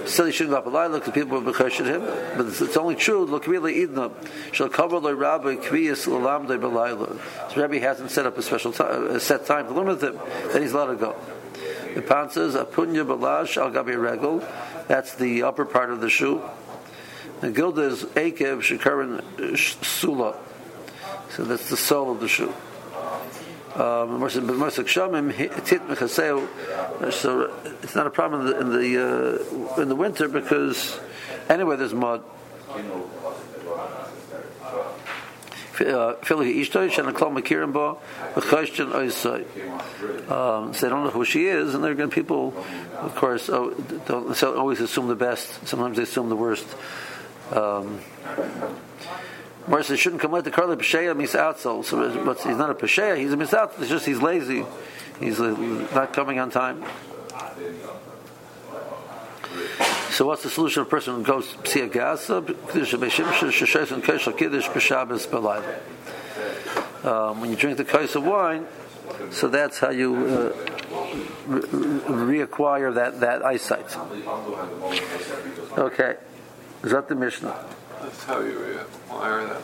still 0.06 0.26
you 0.26 0.32
shouldn't 0.32 0.52
go 0.52 0.58
up 0.58 0.66
a 0.66 0.70
lie 0.70 0.88
because 0.88 1.12
people 1.12 1.40
will 1.40 1.52
be 1.52 1.58
him. 1.84 2.00
But 2.36 2.46
it's, 2.46 2.60
it's, 2.60 2.76
only 2.76 2.94
true. 2.94 3.24
Look, 3.24 3.46
really, 3.46 3.82
idna 3.82 4.10
shall 4.52 4.68
cover 4.68 5.00
the 5.00 5.14
rabbi 5.14 5.56
kviyas 5.56 6.06
lalam 6.06 6.46
de 6.46 6.58
belayla. 6.58 7.18
So 7.52 7.60
Rabbi 7.60 7.78
hasn't 7.78 8.10
set 8.10 8.26
up 8.26 8.36
a 8.38 8.42
special 8.42 8.72
time, 8.72 9.06
a 9.06 9.20
set 9.20 9.46
time 9.46 9.66
to 9.66 9.72
limit 9.72 10.02
him. 10.02 10.18
Then 10.52 10.62
he's 10.62 10.72
allowed 10.72 10.86
to 10.86 10.96
go. 10.96 11.16
The 11.94 12.02
pan 12.02 12.30
says 12.30 12.54
apunya 12.54 13.04
balash 13.04 13.56
al 13.56 13.70
gabi 13.70 14.00
regel. 14.00 14.44
That's 14.88 15.14
the 15.14 15.42
upper 15.42 15.64
part 15.64 15.90
of 15.90 16.00
the 16.00 16.10
shoe. 16.10 16.42
The 17.40 17.50
gilda 17.50 17.82
is 17.82 18.04
akev 18.04 18.60
shekaran 18.60 19.56
sula. 19.84 20.36
So 21.30 21.44
that's 21.44 21.70
the 21.70 21.76
sole 21.76 22.12
of 22.12 22.20
the 22.20 22.28
shoe. 22.28 22.52
So 27.12 27.52
it's 27.82 27.94
not 27.94 28.06
a 28.06 28.10
problem 28.10 28.46
in 28.46 28.46
the 28.46 28.60
in 28.60 28.70
the, 28.70 29.76
uh, 29.76 29.82
in 29.82 29.88
the 29.88 29.94
winter 29.96 30.28
because 30.28 30.98
anyway 31.48 31.76
there's 31.76 31.94
mud. 31.94 32.22
Um, 40.30 40.74
so 40.74 40.86
they 40.86 40.90
don't 40.90 41.04
know 41.04 41.10
who 41.10 41.24
she 41.24 41.46
is, 41.46 41.74
and 41.74 41.82
they're 41.82 41.94
going 41.94 42.10
people, 42.10 42.52
of 42.98 43.14
course, 43.14 43.48
oh, 43.48 43.70
don't 44.06 44.58
always 44.58 44.80
assume 44.80 45.08
the 45.08 45.14
best. 45.14 45.66
Sometimes 45.66 45.96
they 45.96 46.02
assume 46.02 46.28
the 46.28 46.36
worst. 46.36 46.66
Um, 47.50 48.00
Whereas 49.66 49.88
he 49.88 49.96
shouldn't 49.96 50.22
come 50.22 50.32
let 50.32 50.44
the 50.44 50.50
Karli 50.50 50.76
Pesheya 50.76 51.14
Misatzel. 51.14 51.84
So, 51.84 52.24
but 52.24 52.40
he's 52.40 52.56
not 52.56 52.70
a 52.70 52.74
Pesheya, 52.74 53.16
he's 53.18 53.32
a 53.32 53.36
Misatzel. 53.36 53.80
It's 53.80 53.90
just 53.90 54.06
he's 54.06 54.20
lazy. 54.20 54.64
He's 55.20 55.38
uh, 55.38 55.50
not 55.94 56.12
coming 56.12 56.38
on 56.38 56.50
time. 56.50 56.82
So 60.10 60.26
what's 60.26 60.42
the 60.42 60.50
solution? 60.50 60.82
Of 60.82 60.88
a 60.88 60.90
person 60.90 61.14
who 61.14 61.22
goes 61.22 61.56
see 61.64 61.80
a 61.80 61.88
gas? 61.88 62.28
Um, 62.28 62.44
when 67.40 67.50
you 67.50 67.56
drink 67.56 67.76
the 67.78 67.84
of 68.14 68.24
wine, 68.24 68.66
so 69.30 69.48
that's 69.48 69.78
how 69.78 69.90
you 69.90 70.14
uh, 70.14 70.52
re- 71.46 71.62
reacquire 72.46 72.94
that, 72.94 73.20
that 73.20 73.44
eyesight. 73.44 73.96
Okay, 75.78 76.16
is 76.82 76.90
that 76.90 77.08
the 77.08 77.14
Mishnah? 77.14 77.54
That's 78.02 78.24
how 78.24 78.40
you 78.40 78.52
reacquire 79.08 79.48
that. 79.48 79.62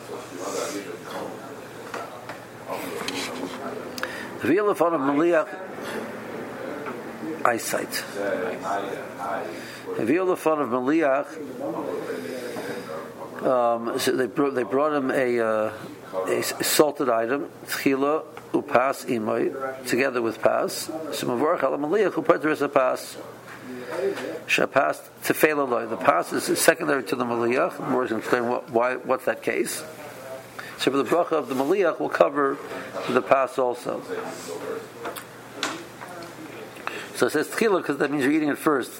The 4.41 4.47
real 4.47 4.69
of 4.69 4.77
Maliach 4.77 5.47
eyesight. 7.43 7.91
The 9.97 10.05
fun 10.37 10.61
of 10.61 10.69
Maliach, 10.69 11.27
um, 13.43 13.97
so 13.99 14.11
they 14.11 14.27
brought, 14.27 14.53
they 14.53 14.63
brought 14.63 14.93
him 14.93 15.11
a, 15.11 15.39
uh, 15.39 15.71
a 16.27 16.43
salted 16.43 17.09
item, 17.09 17.49
tchila 17.65 18.23
upas 18.51 19.05
imoy, 19.05 19.87
together 19.87 20.21
with 20.21 20.41
pas. 20.41 20.91
So 21.13 21.27
mavorach 21.27 21.63
ala 21.63 21.77
Maliach 21.77 22.13
who 22.13 22.21
put 22.21 22.41
there 22.41 22.51
is 22.51 22.61
a 22.61 22.69
pas. 22.69 23.17
Shapas 24.47 25.01
tefela 25.23 25.89
The 25.89 25.97
pas 25.97 26.31
is 26.33 26.59
secondary 26.59 27.03
to 27.03 27.15
the 27.15 27.25
Maliach. 27.25 27.89
More 27.89 28.05
is 28.05 28.11
explain 28.11 28.47
what, 28.47 28.69
why, 28.69 28.95
what's 28.95 29.25
that 29.25 29.41
case. 29.41 29.83
So 30.77 30.91
the 30.91 31.03
bracha 31.03 31.33
of 31.33 31.49
the 31.49 31.55
Maliach 31.55 31.99
will 31.99 32.09
cover 32.09 32.57
the 33.09 33.21
pas 33.21 33.57
also. 33.57 34.01
So 37.15 37.25
it 37.25 37.31
says 37.31 37.47
tchila 37.47 37.77
because 37.77 37.97
that 37.97 38.11
means 38.11 38.23
you're 38.23 38.33
eating 38.33 38.49
it 38.49 38.59
first. 38.59 38.91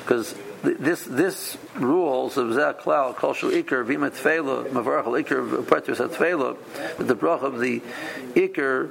Because 0.00 0.34
this 0.64 1.04
this 1.04 1.56
rule 1.74 2.26
of 2.26 2.32
zeh 2.32 2.80
klal 2.80 3.14
kol 3.14 3.34
shel 3.34 3.50
ikar 3.50 3.84
v'im 3.84 4.08
tefela 4.10 4.66
mavarach 4.68 5.04
ikar 5.04 5.68
petrus 5.68 5.98
tefela, 5.98 6.56
but 6.96 7.06
the 7.06 7.14
brach 7.14 7.42
of 7.42 7.60
the 7.60 7.82
ikar 8.34 8.90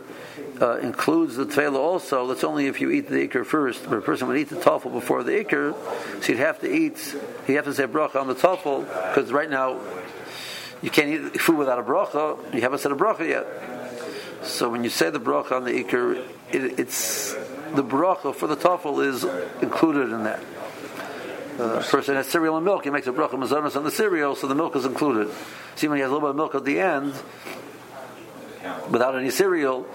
uh, 0.62 0.78
includes 0.78 1.36
the 1.36 1.46
tefela 1.46 1.78
also. 1.78 2.28
That's 2.28 2.44
only 2.44 2.68
if 2.68 2.80
you 2.80 2.92
eat 2.92 3.10
the 3.10 3.28
ikar 3.28 3.46
first. 3.46 3.90
But 3.90 3.98
a 3.98 4.02
person 4.02 4.28
would 4.28 4.38
eat 4.38 4.50
the 4.50 4.56
tafel 4.56 4.92
before 4.92 5.24
the 5.24 5.32
ikar, 5.32 5.76
so 6.24 6.32
you'd 6.32 6.40
have 6.40 6.60
to 6.62 6.72
eat. 6.72 7.16
You 7.48 7.56
have 7.56 7.66
to 7.66 7.74
say 7.74 7.86
bracha 7.86 8.16
on 8.16 8.28
the 8.28 8.36
tafel 8.36 8.82
because 9.10 9.32
right 9.32 9.50
now 9.50 9.80
you 10.82 10.90
can't 10.90 11.10
eat 11.10 11.42
food 11.42 11.58
without 11.58 11.80
a 11.80 11.84
bracha. 11.84 12.54
You 12.54 12.62
haven't 12.62 12.80
said 12.80 12.92
a 12.92 12.96
bracha 12.96 13.28
yet. 13.28 13.48
So 14.46 14.70
when 14.70 14.84
you 14.84 14.90
say 14.90 15.10
the 15.10 15.20
bracha 15.20 15.54
on 15.54 15.64
the 15.64 15.84
ikar, 15.84 16.18
it, 16.52 16.80
it's 16.80 17.34
the 17.74 17.84
bracha 17.84 18.36
for 18.36 18.48
the 18.48 18.58
tafel 18.58 19.04
is 19.06 19.24
included 19.62 20.12
in 20.12 20.26
that. 20.26 20.44
Uh, 21.60 21.80
a 21.80 21.84
person 21.84 22.16
has 22.16 22.28
cereal 22.28 22.56
and 22.56 22.66
milk, 22.66 22.84
he 22.84 22.90
makes 22.90 23.06
a 23.08 23.12
bracha 23.12 23.32
mazonos 23.32 23.76
on 23.76 23.84
the 23.84 23.92
cereal, 23.92 24.36
so 24.36 24.48
the 24.48 24.56
milk 24.56 24.76
is 24.76 24.86
included. 24.86 25.32
See, 25.76 25.88
when 25.88 25.98
he 25.98 26.02
has 26.02 26.10
a 26.10 26.14
little 26.14 26.28
bit 26.28 26.32
of 26.32 26.36
milk 26.36 26.56
at 26.56 26.66
the 26.66 26.80
end, 26.80 27.14
without 28.90 29.16
any 29.16 29.30
cereal, 29.30 29.86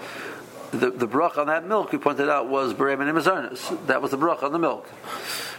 the, 0.71 0.91
the 0.91 1.07
bracha 1.07 1.39
on 1.39 1.47
that 1.47 1.67
milk, 1.67 1.91
we 1.91 1.97
pointed 1.97 2.29
out, 2.29 2.47
was 2.47 2.73
berem 2.73 3.01
and 3.01 3.17
mazonos. 3.17 3.87
That 3.87 4.01
was 4.01 4.11
the 4.11 4.17
bracha 4.17 4.43
on 4.43 4.51
the 4.51 4.59
milk. 4.59 4.89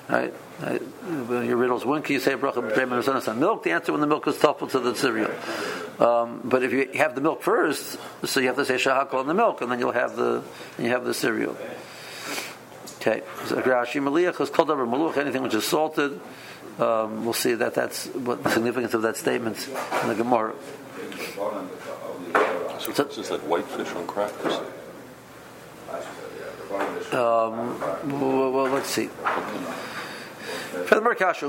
Right? 0.08 0.34
your 0.62 1.56
riddles, 1.56 1.84
when 1.84 2.02
can 2.02 2.14
you 2.14 2.20
say 2.20 2.32
bracha 2.32 2.54
berem 2.54 2.92
and 2.92 3.04
mazonos 3.04 3.28
on 3.28 3.38
milk? 3.38 3.62
The 3.62 3.72
answer 3.72 3.92
when 3.92 4.00
the 4.00 4.06
milk 4.06 4.26
is 4.26 4.38
toppled 4.38 4.70
to 4.70 4.78
the 4.78 4.94
cereal. 4.94 5.30
Um, 5.98 6.40
but 6.44 6.62
if 6.62 6.72
you 6.72 6.88
have 6.94 7.14
the 7.14 7.20
milk 7.20 7.42
first, 7.42 7.98
so 8.24 8.40
you 8.40 8.46
have 8.46 8.56
to 8.56 8.64
say 8.64 8.76
shahakal 8.76 9.14
on 9.14 9.26
the 9.26 9.34
milk, 9.34 9.60
and 9.60 9.70
then 9.70 9.78
you'll 9.78 9.92
have 9.92 10.16
the, 10.16 10.42
you 10.78 10.88
have 10.88 11.04
the 11.04 11.12
cereal. 11.12 11.56
Okay, 13.00 13.22
so 13.46 13.56
Rashi 13.56 13.98
Maliach 13.98 14.38
is 14.42 14.50
called 14.50 14.68
over 14.68 14.86
Maluch, 14.86 15.16
anything 15.16 15.42
which 15.42 15.54
is 15.54 15.64
salted. 15.64 16.20
Um, 16.78 17.24
we'll 17.24 17.32
see 17.32 17.54
that 17.54 17.72
that's 17.72 18.08
what 18.08 18.42
the 18.42 18.50
significance 18.50 18.92
of 18.92 19.00
that 19.02 19.16
statement 19.16 19.56
in 20.02 20.08
the 20.08 20.14
Gemara. 20.14 20.54
So, 22.78 22.92
so 22.92 23.04
it's 23.04 23.16
just 23.16 23.30
like 23.30 23.40
whitefish 23.40 23.90
on 23.94 24.06
crackers. 24.06 24.52
Um, 27.14 27.80
well, 28.20 28.52
well, 28.52 28.68
let's 28.68 28.90
see. 28.90 29.06
For 30.84 30.94
the 30.94 31.00
Merkasha, 31.00 31.48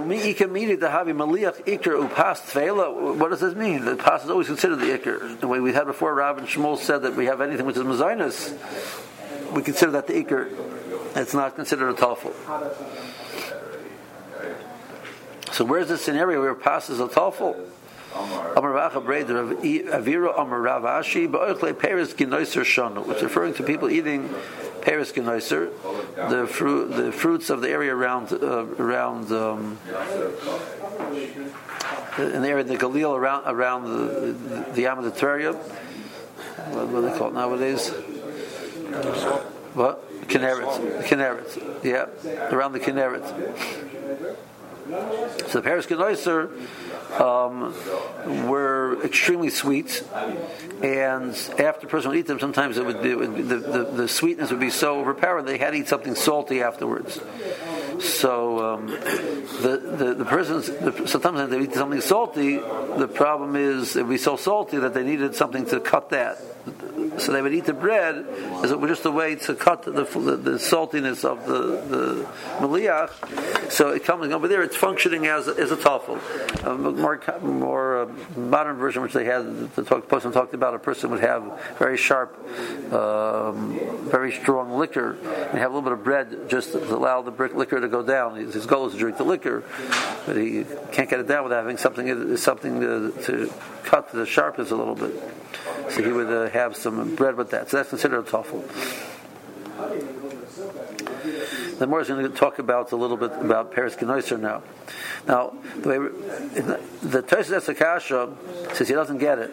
What 3.18 3.30
does 3.30 3.40
this 3.42 3.56
mean? 3.56 3.84
The 3.84 3.96
pas 3.98 4.24
is 4.24 4.30
always 4.30 4.48
considered 4.48 4.78
the 4.78 4.98
ikr. 4.98 5.38
The 5.42 5.48
way 5.50 5.60
we 5.60 5.74
had 5.74 5.84
before, 5.84 6.16
Rav 6.16 6.38
and 6.38 6.48
Shmuel 6.48 6.78
said 6.78 7.02
that 7.02 7.18
we 7.18 7.26
have 7.26 7.42
anything 7.42 7.66
which 7.66 7.76
is 7.76 7.84
mazinus, 7.84 8.58
we 9.52 9.62
consider 9.62 9.92
that 9.92 10.08
the 10.08 10.14
ikr 10.14 10.50
it's 11.16 11.34
not 11.34 11.56
considered 11.56 11.90
a 11.90 11.94
tafel. 11.94 12.34
So 15.52 15.66
where's 15.66 15.90
the 15.90 15.98
scenario 15.98 16.42
where 16.42 16.52
it 16.52 16.62
passes 16.62 17.00
a 17.00 17.08
tafel? 17.08 17.56
which 23.08 23.18
is 23.18 23.24
referring 23.24 23.54
to 23.56 23.64
people 23.64 23.90
eating 23.90 24.30
Paris 24.82 25.12
Genoiser, 25.12 25.72
the 26.30 26.48
fruit, 26.48 26.88
the 26.96 27.12
fruits 27.12 27.50
of 27.50 27.62
the 27.62 27.70
area 27.70 27.96
around 27.96 28.34
uh, 28.34 28.66
around 28.80 29.32
um, 29.32 29.78
in 32.18 32.42
the 32.42 32.50
area 32.50 32.62
of 32.62 32.68
the 32.68 32.78
Galil 32.78 33.16
around 33.16 33.44
around 33.46 33.84
the 33.86 34.32
the, 34.34 34.72
the 34.74 34.86
What, 36.72 36.88
what 36.88 37.02
do 37.02 37.10
they 37.10 37.18
call 37.18 37.30
it 37.30 37.34
nowadays? 37.34 37.90
What? 39.74 40.11
Kinneret, 40.32 41.04
Kinneret, 41.04 41.84
yeah, 41.84 42.08
around 42.54 42.72
the 42.74 42.80
Kinneret. 42.80 43.26
So 45.48 45.60
the 45.60 45.62
Paris 45.62 45.86
Genoiser 45.86 46.50
um, 47.20 48.48
were 48.48 49.04
extremely 49.04 49.50
sweet, 49.50 50.04
and 50.82 51.32
after 51.60 51.88
a 51.88 51.90
person 51.90 52.10
would 52.10 52.20
eat 52.20 52.28
them, 52.28 52.40
sometimes 52.40 52.78
it 52.78 52.86
would 52.86 53.02
be, 53.02 53.12
it 53.12 53.18
would 53.18 53.36
be 53.36 53.42
the, 53.44 53.58
the, 53.58 53.84
the, 53.84 54.08
sweetness 54.08 54.50
would 54.52 54.60
be 54.60 54.70
so 54.70 55.00
overpowering 55.00 55.46
they 55.46 55.58
had 55.58 55.72
to 55.72 55.78
eat 55.78 55.88
something 55.88 56.16
salty 56.16 56.62
afterwards. 56.62 57.22
So 58.00 58.74
um, 58.74 58.88
the, 58.88 59.96
the 59.98 60.14
the 60.16 60.26
persons 60.26 60.68
the, 60.68 61.08
sometimes 61.08 61.50
they 61.50 61.60
eat 61.60 61.74
something 61.74 62.02
salty. 62.02 62.58
The 62.58 63.10
problem 63.14 63.56
is 63.56 63.96
it 63.96 64.04
would 64.04 64.10
be 64.10 64.18
so 64.18 64.36
salty 64.36 64.78
that 64.80 64.94
they 64.94 65.04
needed 65.04 65.36
something 65.36 65.66
to 65.68 65.80
cut 65.80 66.10
that 66.10 66.42
so 67.18 67.32
they 67.32 67.42
would 67.42 67.54
eat 67.54 67.66
the 67.66 67.74
bread 67.74 68.26
as 68.64 68.72
it 68.72 68.80
was 68.80 68.90
just 68.90 69.06
a 69.06 69.12
way 69.12 69.36
to 69.36 69.56
cut 69.56 69.84
the, 69.84 69.92
the, 69.92 70.38
the 70.38 70.52
saltiness 70.52 71.26
of 71.26 71.46
the, 71.46 71.82
the 71.88 72.28
maliach. 72.60 73.72
So 73.72 73.90
it 73.90 74.04
comes 74.04 74.32
over 74.32 74.48
there, 74.48 74.62
it's 74.62 74.76
functioning 74.76 75.28
as, 75.28 75.48
as 75.48 75.72
a 75.72 75.78
tafel. 75.78 76.20
A 76.66 76.74
more 76.76 77.20
more 77.42 78.04
a 78.04 78.08
modern 78.38 78.78
version 78.78 79.02
which 79.02 79.14
they 79.14 79.26
had, 79.26 79.74
the 79.76 79.84
talk, 79.84 80.08
person 80.08 80.32
talked 80.32 80.54
about 80.54 80.76
a 80.76 80.80
person 80.80 81.12
would 81.12 81.22
have 81.22 81.78
very 81.78 81.98
sharp, 81.98 82.38
um, 82.94 83.80
very 84.10 84.32
strong 84.32 84.78
liquor 84.78 85.14
and 85.14 85.58
have 85.60 85.72
a 85.72 85.74
little 85.74 85.82
bit 85.82 85.94
of 85.94 86.04
bread 86.04 86.50
just 86.50 86.74
to 86.74 86.96
allow 86.96 87.22
the 87.22 87.32
liquor 87.32 87.80
to 87.80 87.88
go 87.88 88.04
down. 88.04 88.36
His 88.36 88.66
goal 88.66 88.88
is 88.88 88.94
to 88.94 89.00
drink 89.00 89.18
the 89.18 89.24
liquor, 89.24 89.64
but 90.26 90.38
he 90.38 90.66
can't 90.92 91.10
get 91.10 91.20
it 91.20 91.28
down 91.28 91.44
without 91.44 91.58
having 91.58 91.78
something 91.78 92.38
something 92.38 92.82
to, 92.82 93.12
to 93.24 93.54
cut 93.84 94.12
the 94.12 94.26
sharpness 94.26 94.72
a 94.72 94.76
little 94.76 94.96
bit. 94.96 95.14
So 95.90 96.04
he 96.04 96.12
would 96.12 96.28
uh, 96.28 96.50
have 96.50 96.76
some 96.76 97.16
bread 97.16 97.36
with 97.36 97.52
that. 97.52 97.70
So 97.70 97.78
that's 97.78 97.90
considered 97.90 98.20
a 98.20 98.30
toffel. 98.30 98.64
The 101.80 101.88
more 101.88 102.02
is 102.02 102.08
going 102.08 102.24
to 102.24 102.30
talk 102.30 102.60
about 102.60 102.92
a 102.92 102.96
little 102.96 103.18
bit 103.18 103.32
about 103.32 103.72
Paris 103.72 103.96
Genoiser 103.96 104.40
now. 104.40 104.62
Now, 105.28 105.54
the 105.78 105.90
way 105.90 105.98
the 107.02 107.24
Tosis 107.24 107.68
Akasha 107.68 108.36
says 108.74 108.88
he 108.88 108.94
doesn't 108.94 109.18
get 109.18 109.40
it. 109.40 109.52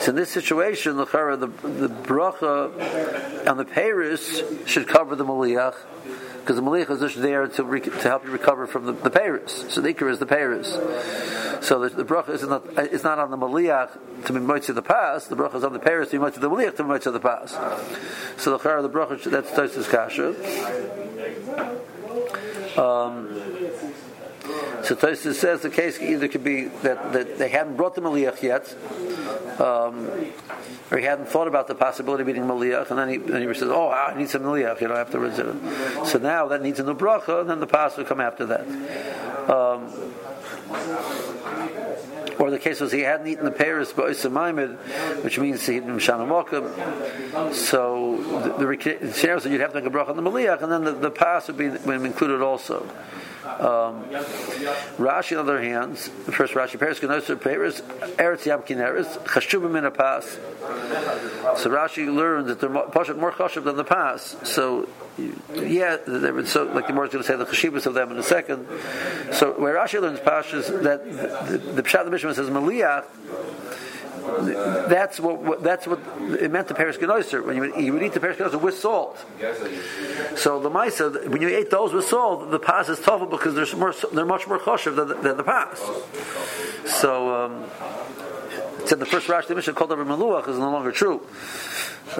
So 0.00 0.10
in 0.10 0.16
this 0.16 0.30
situation, 0.30 0.96
the 0.96 1.04
the, 1.04 1.46
the 1.46 1.88
bracha 1.88 3.48
on 3.48 3.56
the 3.56 3.64
Paris 3.64 4.42
should 4.66 4.86
cover 4.86 5.16
the 5.16 5.24
Maliach 5.24 5.74
because 6.48 6.62
the 6.62 6.66
Maliach 6.66 6.88
is 6.88 7.00
just 7.00 7.20
there 7.20 7.46
to, 7.46 7.62
re- 7.62 7.78
to 7.78 7.90
help 7.90 8.24
you 8.24 8.30
recover 8.30 8.66
from 8.66 8.86
the, 8.86 8.92
the 8.92 9.10
Paris. 9.10 9.66
So 9.68 9.82
the 9.82 9.90
is 10.06 10.18
the 10.18 10.24
Paris. 10.24 10.72
So 11.60 11.78
the, 11.78 11.90
the 11.90 12.06
bracha 12.06 12.30
is 12.30 12.42
not, 12.42 12.64
it's 12.78 13.04
not 13.04 13.18
on 13.18 13.30
the 13.30 13.36
Maliach 13.36 14.24
to 14.24 14.32
be 14.32 14.38
moitzi 14.38 14.74
the 14.74 14.80
past. 14.80 15.28
The 15.28 15.36
bracha 15.36 15.56
is 15.56 15.64
on 15.64 15.74
the 15.74 15.78
Paris 15.78 16.08
to 16.08 16.18
be 16.18 16.24
moitzi 16.24 16.40
the 16.40 16.48
Maliach 16.48 16.76
to 16.76 16.84
be 16.84 16.88
moitzi 16.88 17.12
the 17.12 17.20
past. 17.20 17.52
So 18.40 18.56
the 18.56 18.58
Chara, 18.58 18.80
the 18.80 18.88
bracha, 18.88 19.22
that's 19.24 19.50
Tosis 19.50 19.90
Kasha. 19.90 20.28
Um, 22.80 23.57
so 24.82 24.94
Tosis 24.94 25.34
says 25.34 25.60
the 25.60 25.70
case 25.70 26.00
either 26.00 26.28
could 26.28 26.44
be 26.44 26.64
that, 26.82 27.12
that 27.12 27.38
they 27.38 27.48
hadn't 27.48 27.76
brought 27.76 27.94
the 27.94 28.00
Maliach 28.00 28.42
yet, 28.42 28.74
um, 29.60 30.08
or 30.90 30.98
he 30.98 31.04
hadn't 31.04 31.26
thought 31.28 31.48
about 31.48 31.66
the 31.68 31.74
possibility 31.74 32.22
of 32.22 32.28
eating 32.28 32.44
Maliach, 32.44 32.88
and 32.90 32.98
then 32.98 33.08
he, 33.08 33.16
then 33.18 33.46
he 33.46 33.54
says, 33.54 33.68
"Oh, 33.70 33.90
I 33.90 34.16
need 34.16 34.30
some 34.30 34.42
Maliach," 34.42 34.80
you 34.80 34.88
know, 34.88 34.94
afterwards. 34.94 35.36
So 36.10 36.18
now 36.18 36.46
that 36.48 36.62
needs 36.62 36.80
a 36.80 36.84
new 36.84 36.94
bracha, 36.94 37.40
and 37.40 37.50
then 37.50 37.60
the 37.60 37.66
pas 37.66 37.96
will 37.96 38.04
come 38.04 38.20
after 38.20 38.46
that. 38.46 38.66
Um, 39.50 39.92
or 42.38 42.50
the 42.50 42.58
case 42.58 42.80
was 42.80 42.92
he 42.92 43.00
hadn't 43.00 43.26
eaten 43.26 43.44
the 43.44 43.50
Paris 43.50 43.92
Ba'isamaimid, 43.92 45.24
which 45.24 45.38
means 45.38 45.66
he 45.66 45.74
didn't 45.74 45.98
Shana 45.98 47.54
So 47.54 48.16
the, 48.58 48.66
the 48.66 49.12
scenario 49.12 49.40
said 49.40 49.52
you'd 49.52 49.60
have 49.60 49.72
to 49.72 49.80
make 49.80 49.92
a 49.92 49.94
bracha 49.94 50.10
on 50.10 50.16
the 50.16 50.22
Maliach, 50.22 50.62
and 50.62 50.70
then 50.70 50.84
the, 50.84 50.92
the 50.92 51.10
pas 51.10 51.48
would 51.48 51.58
be 51.58 51.66
included 51.66 52.42
also. 52.42 52.88
Um, 53.44 54.04
Rashi, 54.98 55.38
on 55.38 55.46
the 55.46 55.52
other 55.52 55.62
hand, 55.62 55.98
first 55.98 56.54
Rashi, 56.54 56.78
Paris 56.78 57.00
Genoser, 57.00 57.40
Paris, 57.40 57.80
Eretz 57.80 58.44
Yam 58.44 58.62
Kineris, 58.62 59.18
Chashubim 59.24 59.76
in 59.76 59.84
a 59.84 59.90
pass. 59.90 60.38
So 61.60 61.70
Rashi 61.70 62.14
learned 62.14 62.48
that 62.48 62.60
they're 62.60 62.68
more 62.68 63.32
chashuv 63.32 63.64
than 63.64 63.76
the 63.76 63.84
pass. 63.84 64.36
So 64.44 64.88
yeah, 65.54 65.96
they 66.06 66.30
were 66.30 66.46
so 66.46 66.64
like 66.64 66.86
the 66.86 66.92
more 66.92 67.04
is 67.04 67.12
going 67.12 67.22
to 67.22 67.28
say 67.28 67.36
the 67.36 67.44
chashivas 67.44 67.86
of 67.86 67.94
them 67.94 68.10
in 68.10 68.18
a 68.18 68.22
second. 68.22 68.66
So 69.32 69.52
where 69.58 69.74
Rashi 69.74 70.00
learns 70.00 70.20
pashas 70.20 70.82
that 70.82 71.04
the, 71.04 71.58
the, 71.58 71.72
the 71.72 71.82
Pshat 71.82 72.04
the 72.04 72.10
Mishnah 72.10 72.34
says 72.34 72.50
Maliyah 72.50 73.04
that's 74.88 75.20
what, 75.20 75.62
that's 75.62 75.86
what 75.86 76.00
it 76.40 76.50
meant 76.50 76.68
to 76.68 76.74
Paris 76.74 76.96
Genoiser. 76.96 77.44
When 77.44 77.56
you, 77.56 77.76
you 77.78 77.92
would 77.92 78.02
eat 78.02 78.12
the 78.12 78.20
Paris 78.20 78.36
Genoiser 78.36 78.60
with 78.60 78.78
salt. 78.78 79.18
So 80.36 80.60
the 80.60 80.70
Maisa, 80.70 81.28
when 81.28 81.42
you 81.42 81.48
ate 81.48 81.70
those 81.70 81.92
with 81.92 82.06
salt, 82.06 82.50
the 82.50 82.58
pas 82.58 82.88
is 82.88 83.00
tougher 83.00 83.26
because 83.26 83.54
they're, 83.54 83.78
more, 83.78 83.94
they're 84.12 84.26
much 84.26 84.46
more 84.46 84.58
choshev 84.58 84.96
than, 84.96 85.22
than, 85.22 85.36
the 85.36 85.44
pas. 85.44 85.78
So, 86.86 87.44
um, 87.44 87.64
said 88.88 88.98
the 88.98 89.06
first 89.06 89.28
Rashi 89.28 89.48
the 89.48 89.54
Mishnah 89.54 89.74
called 89.74 89.92
over 89.92 90.04
Maluach 90.04 90.48
is 90.48 90.58
no 90.58 90.70
longer 90.70 90.92
true. 90.92 91.26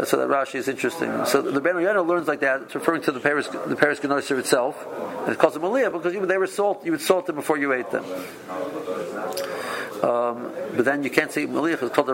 So 0.05 0.19
that 0.19 0.29
Rashi 0.29 0.57
is 0.57 0.69
interesting. 0.69 1.25
So 1.25 1.41
the 1.41 1.61
Ben 1.61 1.81
Yonah 1.81 2.03
learns 2.03 2.29
like 2.29 2.41
that. 2.41 2.63
It's 2.63 2.75
referring 2.75 3.03
to 3.03 3.13
the 3.13 3.21
Paris 3.21 3.49
the 3.49 3.75
Paris 3.75 4.01
Genoiser 4.01 4.39
itself. 4.39 4.87
And 5.23 5.33
it 5.33 5.39
calls 5.39 5.55
them 5.55 5.63
Maliyah 5.63 5.91
because 5.91 6.13
you, 6.13 6.25
they 6.27 6.37
were 6.37 6.47
salt. 6.47 6.85
You 6.85 6.93
would 6.93 7.01
salt 7.01 7.27
them 7.27 7.37
before 7.37 7.57
you 7.57 7.73
ate 7.73 7.91
them. 7.91 8.05
Um, 10.03 10.53
but 10.77 10.85
then 10.85 11.03
you 11.03 11.11
can't 11.11 11.33
say 11.33 11.47
Maliach 11.47 11.83
is 11.83 11.91
called 11.91 12.09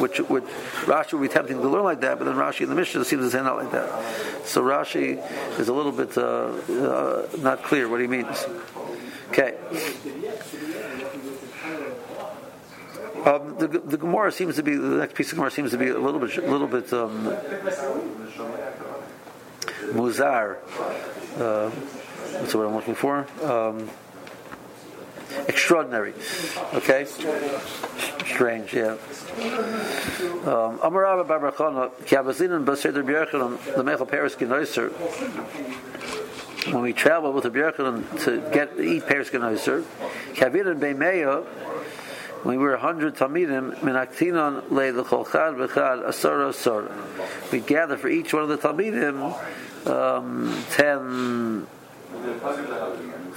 which 0.00 0.18
which 0.18 0.44
Rashi 0.84 1.12
would 1.14 1.22
be 1.22 1.28
tempting 1.28 1.60
to 1.60 1.68
learn 1.68 1.84
like 1.84 2.00
that, 2.02 2.18
but 2.18 2.24
then 2.24 2.34
Rashi 2.34 2.62
in 2.62 2.68
the 2.68 2.74
Mishnah 2.74 3.04
seems 3.04 3.24
to 3.24 3.30
say 3.30 3.42
not 3.42 3.56
like 3.56 3.72
that. 3.72 4.46
So 4.46 4.62
Rashi 4.62 5.18
is 5.58 5.68
a 5.68 5.72
little 5.72 5.92
bit 5.92 6.18
uh, 6.18 6.22
uh, 6.22 7.28
not 7.38 7.62
clear 7.62 7.88
what 7.88 8.00
he 8.00 8.06
means. 8.06 8.46
Okay. 9.30 9.56
Um, 13.24 13.56
the, 13.58 13.68
the 13.68 13.98
Gemara 13.98 14.32
seems 14.32 14.56
to 14.56 14.62
be 14.62 14.76
the 14.76 14.96
next 14.96 15.14
piece 15.14 15.30
of 15.30 15.36
Gemara 15.36 15.50
seems 15.50 15.70
to 15.72 15.78
be 15.78 15.88
a 15.88 15.98
little 15.98 16.20
bit 16.20 16.36
a 16.38 16.50
little 16.50 16.66
bit 16.66 16.92
um, 16.92 17.24
muzar. 19.92 20.56
Uh, 21.38 21.70
that's 22.32 22.54
what 22.54 22.66
I'm 22.66 22.74
looking 22.74 22.94
for. 22.94 23.26
Um, 23.44 23.90
extraordinary. 25.48 26.14
Okay? 26.74 27.04
Strange, 28.26 28.74
yeah. 28.74 28.96
Um, 30.46 30.78
Amar 30.82 31.02
Rabba 31.02 31.24
Bar 31.24 31.52
Bachana, 31.52 32.06
Ki 32.06 32.16
Abazin 32.16 32.54
and 32.54 32.66
Baseder 32.66 33.02
B'Yerchanan, 33.02 33.76
the 33.76 33.82
Mechel 33.82 34.08
Paris 34.08 34.34
Genoiser, 34.34 34.90
when 36.72 36.82
we 36.82 36.92
travel 36.92 37.32
with 37.32 37.44
the 37.44 37.50
B'Yerchanan 37.50 38.24
to 38.24 38.50
get 38.52 38.78
eat 38.78 39.06
Paris 39.06 39.30
Genoiser, 39.30 39.82
Kavir 40.34 40.70
and 40.70 40.80
Beimeya, 40.80 41.44
when 42.42 42.58
we 42.58 42.64
were 42.64 42.72
100 42.72 43.16
Talmidim, 43.16 43.76
Menaktinon 43.80 44.70
le 44.70 44.92
l'chol 44.92 45.30
chad 45.30 45.54
v'chad 45.54 46.06
asara 46.06 46.50
asara. 46.50 47.52
We 47.52 47.60
gather 47.60 47.96
for 47.96 48.08
each 48.08 48.32
one 48.32 48.42
of 48.42 48.48
the 48.48 48.58
Talmidim 48.58 49.34
um, 49.86 50.64
10, 50.72 51.66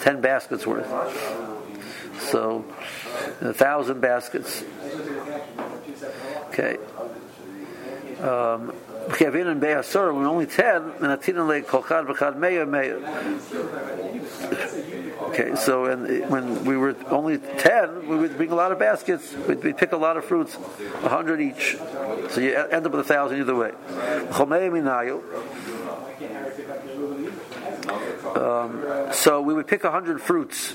10 0.01 0.21
baskets 0.21 0.65
worth. 0.65 0.87
So, 2.19 2.65
a 3.41 3.53
thousand 3.53 3.99
baskets. 4.01 4.63
Okay. 6.49 6.77
Um, 8.19 8.73
Kevin 9.11 9.47
and 9.47 9.59
Be'asur, 9.59 10.13
we're 10.13 10.27
only 10.27 10.45
and 10.45 10.51
Atinan 10.51 11.47
le 11.47 11.61
kolchad 11.61 12.07
v'chad 12.07 12.37
meya 12.37 12.65
meya. 12.65 13.01
Okay, 15.29 15.55
so 15.55 15.95
when 16.27 16.63
we 16.63 16.77
were 16.77 16.95
only 17.07 17.37
ten, 17.37 18.07
we 18.07 18.17
would 18.17 18.37
bring 18.37 18.51
a 18.51 18.55
lot 18.55 18.71
of 18.71 18.79
baskets. 18.79 19.33
We'd, 19.33 19.63
we'd 19.63 19.77
pick 19.77 19.91
a 19.91 19.97
lot 19.97 20.15
of 20.17 20.25
fruits, 20.25 20.55
a 21.03 21.09
hundred 21.09 21.41
each. 21.41 21.77
So 22.29 22.39
you 22.39 22.55
end 22.55 22.85
up 22.85 22.91
with 22.91 23.01
a 23.01 23.03
thousand 23.03 23.39
either 23.39 23.55
way. 23.55 23.71
Um, 28.35 28.83
so 29.11 29.41
we 29.41 29.53
would 29.53 29.67
pick 29.67 29.83
a 29.83 29.91
hundred 29.91 30.21
fruits. 30.21 30.73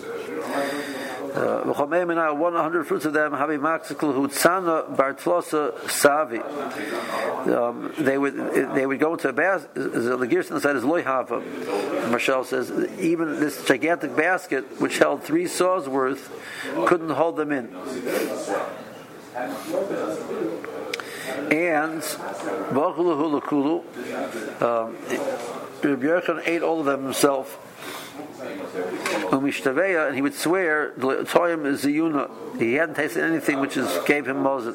Uh, 1.34 1.62
100 1.64 2.86
fruits 2.86 3.04
of 3.04 3.12
them, 3.12 3.32
Habi 3.32 3.58
Maxikul 3.58 4.14
Hutsana 4.14 4.96
Bartlosa 4.96 5.74
Savi. 5.80 6.42
Um, 7.48 7.92
they 7.98 8.16
would 8.16 8.34
they 8.74 8.86
would 8.86 8.98
go 8.98 9.12
into 9.12 9.28
a 9.28 9.32
basket. 9.32 9.74
The 9.74 10.26
Gerson 10.28 10.60
side 10.60 10.76
is 10.76 10.84
Loihava. 10.84 12.10
Marshall 12.10 12.44
says 12.44 12.70
even 12.98 13.40
this 13.40 13.64
gigantic 13.64 14.16
basket, 14.16 14.80
which 14.80 14.98
held 14.98 15.22
three 15.22 15.46
saws 15.46 15.88
worth, 15.88 16.30
couldn't 16.86 17.10
hold 17.10 17.36
them 17.36 17.52
in. 17.52 17.74
And 21.50 22.02
um, 24.60 24.96
Rabbi 25.82 26.06
Yochanan 26.06 26.42
ate 26.46 26.62
all 26.62 26.80
of 26.80 26.86
them 26.86 27.04
himself. 27.04 27.64
And 30.07 30.14
he 30.14 30.22
would 30.22 30.35
swear, 30.35 30.92
Ziyuna, 30.96 32.59
he 32.59 32.74
hadn't 32.74 32.94
tasted 32.96 33.24
anything 33.24 33.61
which 33.61 33.76
is, 33.76 33.87
gave 34.07 34.26
him 34.26 34.38
Mozin. 34.38 34.74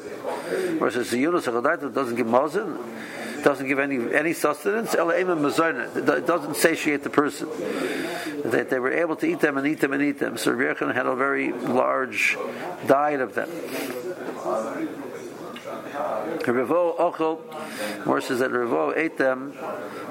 Whereas 0.78 0.94
Ziyuna 0.94 1.94
doesn't 1.94 2.16
give 2.16 2.26
Mozin, 2.26 2.78
doesn't 3.42 3.66
give 3.68 3.78
any 3.78 4.14
any 4.14 4.32
sustenance, 4.32 4.94
it 4.94 6.26
doesn't 6.26 6.56
satiate 6.56 7.02
the 7.02 7.10
person. 7.10 7.48
That 8.44 8.70
they 8.70 8.78
were 8.78 8.92
able 8.92 9.16
to 9.16 9.26
eat 9.26 9.40
them 9.40 9.56
and 9.56 9.66
eat 9.66 9.80
them 9.80 9.92
and 9.92 10.02
eat 10.02 10.18
them. 10.18 10.36
So 10.36 10.52
Rabbi 10.52 10.92
had 10.92 11.06
a 11.06 11.14
very 11.16 11.52
large 11.52 12.36
diet 12.86 13.20
of 13.20 13.34
them. 13.34 13.50
Revo 15.94 16.96
Ochel, 16.98 18.06
more 18.06 18.20
says 18.20 18.40
that 18.40 18.50
Revo 18.50 18.96
ate 18.96 19.16
them 19.18 19.56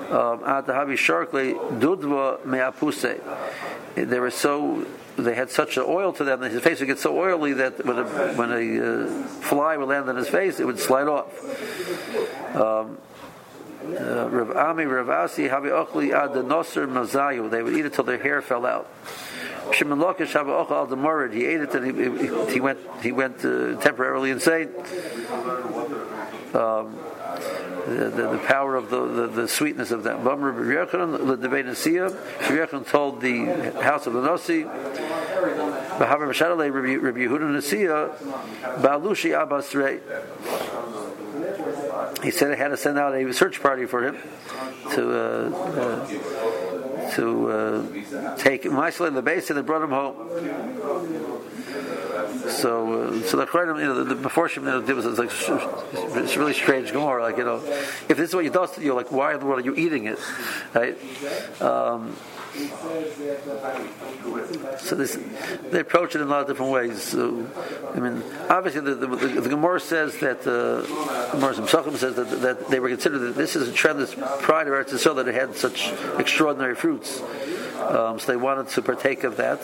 um, 0.10 0.44
at 0.44 0.66
the 0.66 0.74
Havi 0.74 0.98
Sharkly 0.98 1.54
Dudva 1.54 2.42
Meapuse. 2.42 3.20
They 3.96 4.20
were 4.20 4.32
so 4.32 4.86
they 5.18 5.36
had 5.36 5.52
such 5.52 5.78
an 5.78 5.84
oil 5.86 6.12
to 6.14 6.24
them 6.24 6.40
that 6.40 6.52
his 6.52 6.64
face 6.64 6.80
would 6.80 6.88
get 6.88 6.98
so 6.98 7.16
oily 7.18 7.54
that 7.54 7.86
when 7.86 8.00
a, 8.00 8.04
when 8.34 8.52
a 8.52 9.06
uh, 9.06 9.24
fly 9.42 9.78
would 9.78 9.88
land 9.88 10.10
on 10.10 10.16
his 10.16 10.28
face, 10.28 10.60
it 10.60 10.66
would 10.66 10.80
slide 10.80 11.08
off. 11.08 12.56
Um, 12.56 12.98
Uh, 13.84 14.30
Rav 14.30 14.56
Ami, 14.56 14.86
Rav 14.86 15.10
Asi, 15.10 15.50
Havi 15.50 15.70
Ochli 15.70 16.14
Ad 16.14 16.32
Nosser 16.32 16.88
Mazayu. 16.88 17.50
They 17.50 17.62
would 17.62 17.76
eat 17.76 17.86
it 17.86 17.92
till 17.92 18.06
their 18.06 18.18
hair 18.18 18.42
fell 18.42 18.66
out. 18.66 18.88
Shimon 19.72 20.00
Lakish 20.00 20.34
Havi 20.34 20.68
Ochel 20.68 20.72
Al 20.72 20.88
Demorid. 20.88 21.34
He 21.34 21.46
ate 21.46 21.62
it 21.62 21.74
and 21.76 21.86
he, 21.86 22.54
he, 22.54 22.60
went 22.60 22.80
he 23.02 23.12
went 23.12 23.44
uh, 23.46 23.76
temporarily 23.80 24.32
insane. 24.32 24.70
Um, 26.54 26.98
the, 27.86 28.10
the, 28.16 28.30
the, 28.32 28.42
power 28.46 28.76
of 28.76 28.90
the, 28.90 29.06
the, 29.06 29.28
the 29.28 29.48
sweetness 29.48 29.92
of 29.92 30.04
that. 30.04 30.18
Rabbi 30.24 30.42
Yechon 32.56 32.88
told 32.88 33.22
the 33.22 33.46
house 33.82 34.08
of 34.08 34.14
the 34.14 34.22
Nasi, 34.22 34.64
Rabbi 34.64 36.06
Yehuda 37.20 37.50
Nasiya, 37.52 38.16
Baalushi 38.82 39.34
Abbas. 39.42 39.74
He 42.24 42.32
said 42.32 42.52
he 42.52 42.58
had 42.58 42.70
to 42.70 42.78
send 42.78 42.98
out 42.98 43.14
a 43.16 43.34
search 43.34 43.62
party 43.62 43.86
for 43.86 44.04
him 44.08 44.18
to 44.92 45.12
uh, 45.12 45.50
uh, 45.52 46.73
to 47.16 47.50
uh, 47.50 48.38
take 48.38 48.64
him, 48.66 48.78
in 48.78 49.14
the 49.14 49.22
base, 49.22 49.50
and 49.50 49.58
they 49.58 49.64
brought 49.64 49.84
him 49.84 49.92
home. 49.92 50.16
So, 52.50 53.04
uh, 53.04 53.22
so 53.24 53.38
the 53.38 53.46
Chayim, 53.46 53.80
you 53.80 53.86
know, 53.86 54.04
the, 54.04 54.16
the 54.16 54.16
before 54.16 54.50
Shem, 54.50 54.68
it 54.68 54.96
was 54.96 55.06
like 55.18 55.32
it's 55.32 56.38
really 56.38 56.54
strange 56.54 56.92
Gemara. 56.92 57.24
Like 57.24 57.38
you 57.38 57.46
know, 57.46 57.58
if 58.10 58.18
this 58.18 58.30
is 58.30 58.36
what 58.36 58.44
you 58.44 58.52
do, 58.52 58.68
you're 58.80 58.96
like, 58.96 59.12
why 59.12 59.34
in 59.34 59.40
the 59.40 59.46
world 59.46 59.62
are 59.62 59.66
you 59.66 59.76
eating 59.76 60.06
it, 60.06 60.20
right? 60.74 60.98
Um, 61.62 62.16
so 64.80 64.96
this, 64.96 65.18
they 65.72 65.80
approach 65.80 66.16
it 66.16 66.22
in 66.22 66.28
a 66.28 66.30
lot 66.30 66.42
of 66.42 66.48
different 66.48 66.72
ways. 66.72 67.02
So, 67.02 67.48
I 67.96 68.00
mean, 68.00 68.22
obviously, 68.50 68.82
the, 68.82 68.96
the, 68.96 69.08
the, 69.08 69.42
the 69.42 69.50
Gemara 69.50 69.80
says 69.80 70.20
that 70.20 70.46
uh, 70.46 71.32
Gemara 71.32 71.56
says 71.98 72.16
that, 72.16 72.42
that 72.42 72.68
they 72.70 72.80
were 72.80 72.90
considered 72.90 73.20
that 73.20 73.36
this 73.36 73.56
is 73.56 73.70
a 73.70 73.72
trend 73.72 73.94
tremendous 73.94 74.44
pride 74.44 74.68
of 74.68 74.74
Eretz 74.74 74.90
Yisrael 74.90 75.16
that 75.16 75.28
it 75.28 75.36
had 75.36 75.56
such 75.56 75.92
extraordinary 76.18 76.76
fruits. 76.76 77.22
Um, 77.80 78.20
so 78.20 78.32
they 78.32 78.38
wanted 78.38 78.70
to 78.70 78.82
partake 78.82 79.24
of 79.24 79.38
that. 79.38 79.60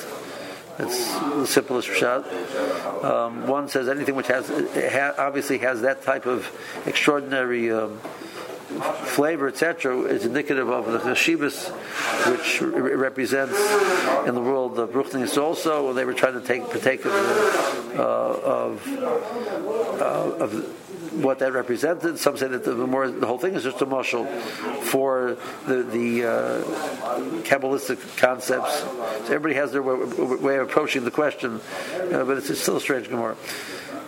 It's 0.78 1.14
the 1.20 1.46
simplest 1.46 1.90
shot. 1.90 2.32
Um, 3.04 3.48
one 3.48 3.68
says 3.68 3.90
anything 3.90 4.16
which 4.16 4.28
has 4.28 4.48
ha, 4.48 5.14
obviously 5.18 5.58
has 5.60 5.82
that 5.82 6.04
type 6.04 6.26
of 6.26 6.50
extraordinary 6.86 7.72
um, 7.72 8.00
flavor, 8.70 9.48
etc., 9.48 10.02
is 10.02 10.26
indicative 10.26 10.70
of 10.70 10.86
the 10.86 11.00
chashivas, 11.00 11.70
which 12.32 12.62
re- 12.62 12.94
represents 12.94 13.60
in 14.28 14.36
the 14.36 14.42
world 14.42 14.76
the 14.76 14.88
Bruchnis 14.88 15.42
also. 15.42 15.88
When 15.88 15.96
they 15.96 16.06
were 16.06 16.14
trying 16.14 16.40
to 16.40 16.42
take 16.42 16.70
partake 16.70 17.06
of, 17.06 17.14
uh, 17.96 18.02
of, 18.02 18.88
uh, 20.00 20.44
of 20.44 20.89
what 21.22 21.40
that 21.40 21.54
represented. 21.54 22.20
Some 22.20 22.38
say 22.38 22.48
that 22.48 22.64
the, 22.64 22.74
more 22.76 23.10
the 23.10 23.28
whole 23.28 23.38
thing 23.38 23.54
is 23.54 23.64
just 23.64 23.82
a 23.82 23.86
mushal 23.86 24.28
for 24.84 25.38
the 25.68 25.84
the 25.84 26.26
uh, 26.26 26.64
kabbalistic 27.44 28.18
concepts. 28.18 28.80
So 28.80 29.26
everybody 29.26 29.56
has 29.56 29.72
their 29.72 29.84
way, 29.84 29.96
way 30.38 30.58
of 30.58 30.70
approaching 30.70 31.04
the 31.04 31.12
question, 31.12 31.62
uh, 31.94 32.24
but 32.24 32.38
it's, 32.38 32.50
it's, 32.50 32.62
still 32.62 32.78
a 32.78 32.82
strange 32.82 33.10
gemara. 33.10 33.36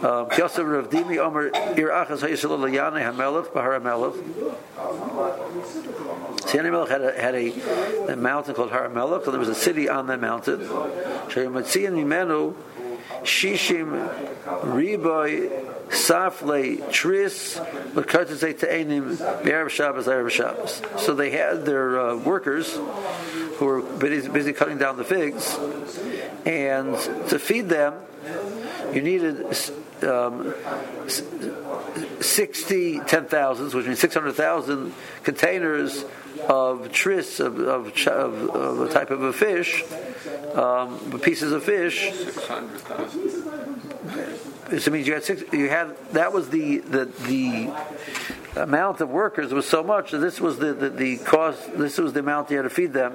Um, 0.02 0.30
Yosef 0.36 0.65
Rav 0.65 0.89
Dimi 0.89 1.19
Omer 1.19 1.47
Ir 1.78 1.89
Achas 1.89 2.21
Hayishalol 2.21 2.71
Yannai 2.71 3.04
Hamelech 3.04 3.54
Bahar 3.54 3.80
Hamelech. 3.80 4.15
Siyani 6.41 6.71
Melech 6.71 6.89
had 6.89 7.02
a, 7.02 7.21
had 7.21 7.36
a, 7.36 8.12
a 8.12 8.15
mountain 8.15 8.56
called 8.56 8.71
Har 8.71 8.89
Hamelech, 8.89 9.26
and 9.26 9.34
there 9.34 9.39
was 9.39 9.50
a 9.50 9.54
city 9.54 9.88
on 9.88 10.08
that 10.08 10.19
mountain. 10.19 10.60
Shishim 13.24 14.10
Riboy 14.63 15.50
Safle 15.89 16.91
Tris 16.91 17.58
L'Kartazei 17.93 18.58
Te'enim 18.58 19.15
Erev 19.43 19.69
Shabbos 19.69 20.08
Erev 20.08 20.30
Shabbos. 20.30 20.82
So 20.97 21.13
they 21.13 21.32
had 21.32 21.65
their 21.65 22.00
uh, 22.00 22.15
workers 22.15 22.74
who 23.58 23.65
were 23.65 23.82
busy, 23.82 24.30
busy 24.30 24.54
cutting 24.54 24.78
down 24.78 24.97
the 24.97 25.04
figs, 25.04 25.58
and 26.45 26.95
to 27.30 27.38
feed 27.38 27.69
them, 27.69 27.93
you 28.93 29.02
needed 29.02 29.45
um, 30.04 30.54
60 32.19 33.00
10,000, 33.00 33.74
which 33.74 33.86
means 33.86 34.00
600,000 34.00 34.93
containers 35.24 36.06
of 36.47 36.91
tris, 36.91 37.39
of, 37.39 37.60
of, 37.60 37.88
of, 38.08 38.49
of, 38.49 38.82
a 38.82 38.93
type 38.93 39.12
of 39.12 39.21
a 39.23 39.34
fish, 39.34 39.84
um, 40.56 41.19
pieces 41.21 41.51
of 41.51 41.63
fish. 41.63 42.12
600,000. 42.12 43.71
So 44.71 44.75
it 44.75 44.93
means 44.93 45.06
you 45.06 45.13
had 45.13 45.23
six, 45.25 45.43
you 45.51 45.67
had 45.67 45.97
that 46.13 46.32
was 46.32 46.49
the 46.49 46.77
the 46.77 47.06
the 47.06 47.73
amount 48.56 49.01
of 49.01 49.10
workers 49.10 49.54
was 49.54 49.65
so 49.67 49.84
much 49.84 50.12
that 50.12 50.19
this 50.19 50.39
was 50.39 50.60
the, 50.60 50.73
the, 50.73 50.89
the 50.89 51.17
cost 51.17 51.77
this 51.77 51.97
was 51.97 52.13
the 52.13 52.21
amount 52.21 52.49
you 52.51 52.56
had 52.58 52.63
to 52.63 52.69
feed 52.69 52.93
them 52.93 53.12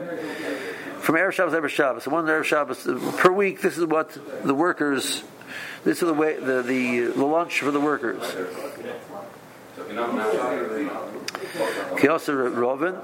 from 1.01 1.15
Erev 1.15 1.33
Shabbos 1.33 1.55
Erev 1.55 1.69
Shabbos. 1.69 2.07
One 2.07 2.27
Erev 2.27 2.45
Shabbos 2.45 2.83
per 3.17 3.33
week. 3.33 3.63
This 3.63 3.79
is 3.79 3.87
what 3.87 4.19
the 4.45 4.55
workers. 4.55 5.25
This 5.83 6.03
is 6.03 6.09
the 6.09 6.15
way 6.15 6.39
the 6.39 6.63
the, 6.63 7.13
the 7.17 7.25
lunch 7.25 7.61
for 7.61 7.71
the 7.71 7.81
workers. 7.81 8.23
Kiyasa. 11.97 13.03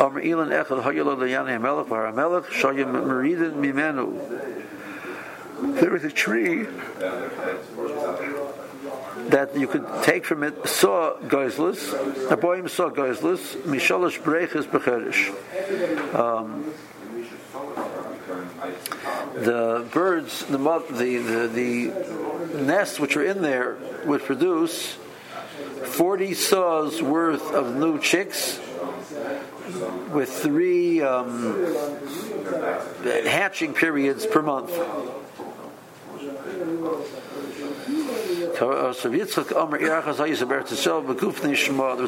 Amr 0.00 0.22
Leyani 0.22 1.58
Hamelech 1.58 1.88
Bar 1.88 2.12
Hamelech 2.12 2.46
Shayim 2.46 2.92
Meridin 2.92 3.52
Mimenu 3.52 4.56
there 5.60 5.90
was 5.90 6.04
a 6.04 6.10
tree 6.10 6.66
that 9.28 9.56
you 9.56 9.66
could 9.66 9.86
take 10.02 10.24
from 10.24 10.42
it 10.42 10.68
saw 10.68 11.16
geislis, 11.20 12.30
a 12.30 12.36
boy 12.36 12.66
saw 12.66 12.90
geislis, 12.90 13.56
mishalosh 13.62 14.22
breches 14.22 14.66
becherish. 14.66 15.34
Um, 16.14 16.72
the 19.34 19.86
birds, 19.92 20.44
the, 20.46 20.58
the, 20.58 21.18
the, 21.18 21.46
the 22.52 22.62
nests 22.62 23.00
which 23.00 23.16
were 23.16 23.24
in 23.24 23.42
there 23.42 23.76
would 24.04 24.22
produce 24.22 24.98
40 25.86 26.34
saws 26.34 27.00
worth 27.02 27.52
of 27.52 27.76
new 27.76 28.00
chicks 28.00 28.58
with 30.12 30.30
three 30.30 31.02
um, 31.02 31.54
hatching 33.02 33.74
periods 33.74 34.24
per 34.26 34.42
month. 34.42 34.70
There 38.58 38.68
was 38.68 39.04
a 39.04 39.10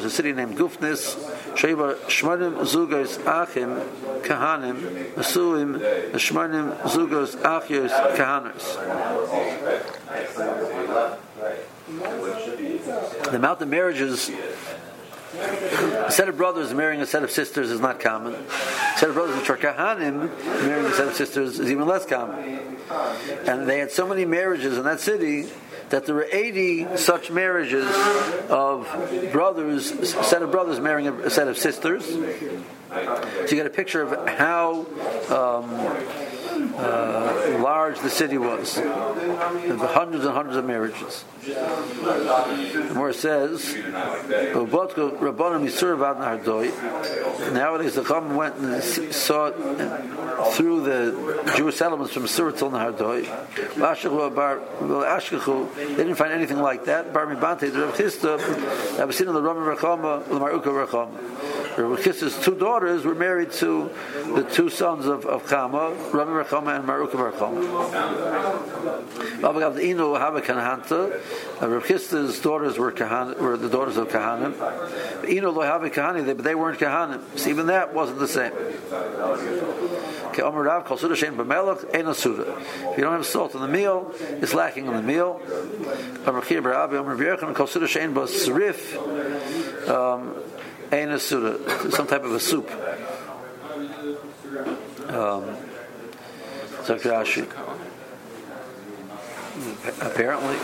city 0.09 0.33
named 0.33 0.57
Gufnis, 0.57 1.15
Shmanim 1.55 2.55
Zugos 2.65 3.19
Achim 3.27 3.75
Kahanim, 4.23 5.13
Asuim 5.13 5.79
Shmanim 6.13 6.75
Zugos 6.81 7.35
Achios. 7.37 7.91
The 13.29 13.35
amount 13.35 13.61
of 13.61 13.67
marriages 13.67 14.31
a 15.35 16.11
set 16.11 16.27
of 16.27 16.37
brothers 16.37 16.73
marrying 16.73 17.01
a 17.01 17.05
set 17.05 17.23
of 17.23 17.29
sisters 17.29 17.69
is 17.69 17.79
not 17.79 17.99
common. 17.99 18.33
A 18.33 18.97
set 18.97 19.09
of 19.09 19.15
brothers 19.15 19.37
which 19.37 19.49
are 19.51 19.57
kahanim 19.57 20.35
marrying 20.65 20.85
a 20.87 20.93
set 20.93 21.07
of 21.07 21.13
sisters 21.13 21.59
is 21.59 21.69
even 21.69 21.87
less 21.87 22.07
common. 22.07 22.77
And 23.45 23.69
they 23.69 23.77
had 23.77 23.91
so 23.91 24.07
many 24.07 24.25
marriages 24.25 24.79
in 24.79 24.83
that 24.85 24.99
city 24.99 25.47
that 25.89 26.07
there 26.07 26.15
were 26.15 26.27
80 26.31 26.97
such 26.97 27.29
marriages 27.29 27.85
of 28.49 28.87
brothers, 29.31 29.91
a 29.91 30.23
set 30.23 30.41
of 30.41 30.49
brothers 30.49 30.79
marrying 30.79 31.07
a 31.07 31.29
set 31.29 31.47
of 31.47 31.57
sisters. 31.57 32.05
So 32.05 32.15
you 33.41 33.55
get 33.55 33.67
a 33.67 33.71
picture 33.71 34.01
of 34.01 34.27
how 34.27 34.87
um, 35.29 35.69
uh, 36.79 37.59
large 37.61 37.99
the 37.99 38.09
city 38.09 38.37
was. 38.37 38.75
hundreds 38.75 40.25
and 40.25 40.33
hundreds 40.33 40.57
of 40.57 40.65
marriages. 40.65 41.25
It 41.41 43.15
says, 43.15 43.75
Nowadays, 47.53 47.95
the 47.95 48.03
Chum 48.03 48.35
went 48.35 48.55
and 48.55 48.83
saw 48.83 49.51
through 50.51 50.81
the 50.83 51.53
Jewish 51.55 51.75
settlements 51.75 52.13
from 52.13 52.27
Surah 52.27 52.51
till 52.51 52.71
Nahardoi. 52.71 53.25
They 55.75 55.95
didn't 55.95 56.15
find 56.15 56.33
anything 56.33 56.59
like 56.59 56.85
that. 56.85 57.13
Bar 57.13 57.27
Mibante, 57.27 57.71
the 57.71 57.81
Rav 57.85 57.97
that 58.97 59.07
was 59.07 59.17
seen 59.17 59.27
in 59.27 59.33
the 59.33 59.41
Rachama, 59.41 60.27
the 60.27 60.39
Mar 60.39 60.51
Ukva 60.51 60.87
Chisda's 61.79 62.37
two 62.43 62.55
daughters 62.55 63.05
were 63.05 63.15
married 63.15 63.53
to 63.53 63.89
the 64.35 64.43
two 64.43 64.69
sons 64.69 65.05
of, 65.05 65.25
of 65.25 65.45
Chama, 65.45 65.95
Rabbi 66.13 66.43
Bar 66.43 66.75
and 66.75 66.85
Mar 66.85 66.99
Ukva 66.99 67.13
Bar 67.13 67.31
Chama. 67.31 69.41
Rabbi 69.41 69.59
Gav 69.59 69.75
Inu 69.75 70.17
Hava 70.17 70.41
Kanahanta. 70.41 71.61
Rabbi 71.61 71.85
Chisda's 71.85 72.41
daughters 72.41 72.77
were 72.77 72.91
Kahan, 72.91 73.37
were 73.37 73.55
the 73.55 73.69
daughters 73.69 73.95
of 73.97 74.09
Kahanim. 74.09 74.53
Inu 75.23 75.55
Lo 75.55 75.61
Hava 75.61 75.89
Kahani, 75.89 76.25
but 76.25 76.43
they 76.43 76.55
weren't 76.55 76.79
Kahanim. 76.79 77.21
So 77.37 77.49
even 77.49 77.67
that 77.67 77.93
wasn't 77.93 78.19
the 78.19 78.27
same. 78.27 78.51
Rav. 80.37 80.91
If 80.91 80.97
you 82.97 83.03
don't 83.03 83.13
have 83.13 83.25
salt 83.25 83.55
in 83.55 83.61
the 83.61 83.67
meal, 83.67 84.13
it's 84.19 84.53
lacking 84.53 84.85
in 84.85 84.93
the 84.93 85.01
meal. 85.01 85.41
Um, 89.89 90.35
Ein 90.91 91.19
Suda. 91.19 91.91
Some 91.91 92.07
type 92.07 92.23
of 92.23 92.31
a 92.31 92.39
soup. 92.39 92.69
Um. 95.09 95.57
Apparently, 100.01 100.55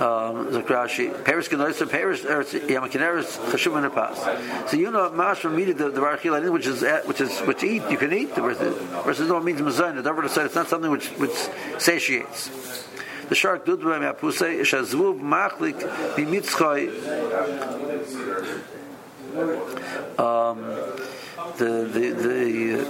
um, 0.00 0.46
Zakrashi. 0.52 1.24
Paris 1.24 1.48
Genoisa, 1.48 1.90
Paris, 1.90 2.22
Yamakineris, 2.22 3.36
Chashum 3.50 3.82
and 3.82 3.92
Pas. 3.92 4.70
So 4.70 4.76
you 4.76 4.90
know, 4.90 5.10
Mash 5.10 5.40
from 5.40 5.56
the 5.56 5.72
the 5.72 5.90
Varachil, 5.90 6.50
which 6.52 6.66
is 6.66 6.84
which 7.04 7.20
is 7.20 7.38
which 7.40 7.62
eat 7.64 7.82
you 7.90 7.98
can 7.98 8.12
eat. 8.12 8.34
Versus, 8.34 8.76
versus 9.04 9.28
no 9.28 9.40
means 9.40 9.60
Mazayna. 9.60 9.96
The 9.96 10.02
Never 10.02 10.28
said 10.28 10.46
it's 10.46 10.54
not 10.54 10.68
something 10.68 10.90
which 10.90 11.08
which 11.18 11.36
satiates. 11.78 12.87
The 13.28 13.34
shark 13.34 13.66
dud 13.66 13.80
b'em 13.80 14.02
yapusei 14.02 14.60
shazvuv 14.60 15.20
machlik 15.20 15.78
b'mitzchay. 16.14 16.88
Um, 20.18 20.58
the 21.58 21.88
the 21.92 22.10
the. 22.10 22.80
Uh, 22.80 22.84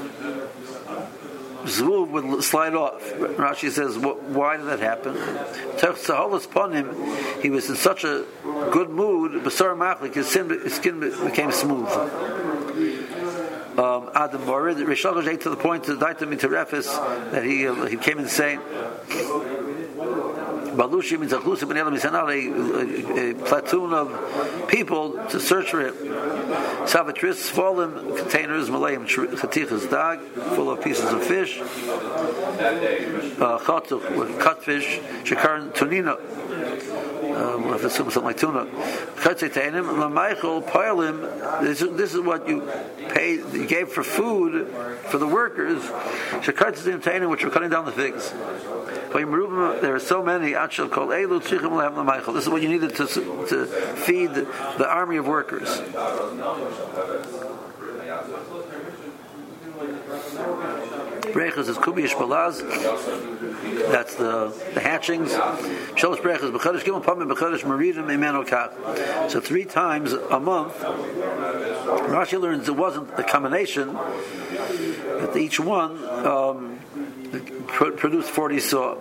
would 2.12 2.44
slide 2.44 2.74
off. 2.74 3.03
Rashi 3.03 3.70
says, 3.70 3.98
why 3.98 4.57
did 4.57 4.66
that 4.66 4.81
happen? 4.81 5.14
upon 6.46 6.72
him, 6.72 6.94
he 7.42 7.51
was 7.51 7.68
in 7.68 7.77
such 7.77 8.05
a 8.05 8.24
good 8.70 8.88
mood, 8.88 9.42
Basar 9.42 9.77
Machlik, 9.77 10.14
his 10.14 10.29
skin 10.74 11.01
became 11.01 11.53
smooth. 11.53 11.88
Um, 13.79 14.11
Adam 14.14 14.42
Morid, 14.42 14.79
Rishon 14.79 15.27
ate 15.27 15.42
to 15.42 15.51
the 15.51 15.57
point 15.57 15.85
to 15.85 15.96
die 15.96 16.14
to 16.14 16.27
that 17.31 17.44
he, 17.44 17.68
uh, 17.68 17.87
he 17.87 17.96
came 17.96 18.18
insane. 18.18 18.61
Balushi 20.78 21.18
means 21.18 21.32
a, 21.32 21.40
platoon 23.44 23.92
of 23.92 24.68
people 24.68 25.14
to 25.26 25.40
search 25.40 25.72
for 25.72 25.80
him. 25.80 25.94
Savatris, 26.86 27.50
fallen 27.50 28.16
containers, 28.16 28.70
malayim, 28.70 29.04
chatichas 29.08 29.90
dag, 29.90 30.20
full 30.54 30.70
of 30.70 30.80
pieces 30.80 31.12
of 31.12 31.24
fish. 31.24 31.58
Uh, 31.58 31.64
Chatuch, 33.58 34.16
with 34.16 34.38
cut 34.38 34.62
fish. 34.62 35.00
Shekaran 35.24 35.72
tunina. 35.72 36.16
Um, 37.36 37.74
if 37.74 37.84
it's 37.84 37.96
something 37.96 38.22
like 38.22 38.36
tuna. 38.36 38.66
This, 41.62 41.80
this 41.80 42.14
is 42.14 42.20
what 42.20 42.48
you 42.48 42.62
paid, 43.08 43.40
you 43.52 43.66
gave 43.66 43.88
for 43.88 44.04
food 44.04 44.68
for 45.08 45.18
the 45.18 45.26
workers. 45.26 45.82
Which 45.82 46.46
were 46.46 46.52
cutting 47.50 47.70
down 47.70 47.84
the 47.84 47.92
figs. 47.92 48.32
There 49.10 49.94
are 49.94 50.00
so 50.00 50.22
many. 50.22 50.52
This 50.52 50.80
is 50.80 52.48
what 52.48 52.62
you 52.62 52.68
needed 52.68 52.94
to, 52.96 53.06
to 53.06 53.66
feed 53.66 54.34
the 54.34 54.86
army 54.88 55.16
of 55.16 55.26
workers. 55.26 55.82
Brechas 61.32 61.68
is. 61.68 61.78
That's 63.88 64.14
the 64.14 64.48
the 64.74 64.80
hatchings. 64.80 65.32
Brechas 66.20 66.50
b'chodesh 66.52 66.82
b'chodesh 66.82 67.62
kach. 68.44 69.30
So 69.30 69.40
three 69.40 69.64
times 69.64 70.12
a 70.12 70.40
month. 70.40 70.74
Rashi 70.78 72.40
learns 72.40 72.68
it 72.68 72.76
wasn't 72.76 73.16
the 73.16 73.24
combination, 73.24 73.92
but 73.92 75.36
each 75.36 75.60
one 75.60 76.04
um, 76.26 76.78
produced 77.96 78.30
forty 78.30 78.60
saw. 78.60 78.96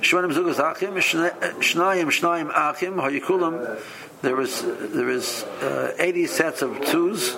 Shvanim 0.00 0.32
zugas 0.32 0.58
achim, 0.58 0.94
shnayim 0.94 2.06
shnayim 2.06 2.50
achim, 2.54 2.94
hayikulam. 2.94 3.80
There 4.22 4.36
was 4.36 4.62
there 4.62 5.06
was 5.06 5.44
uh, 5.44 5.94
eighty 5.98 6.26
sets 6.26 6.62
of 6.62 6.80
twos. 6.84 7.36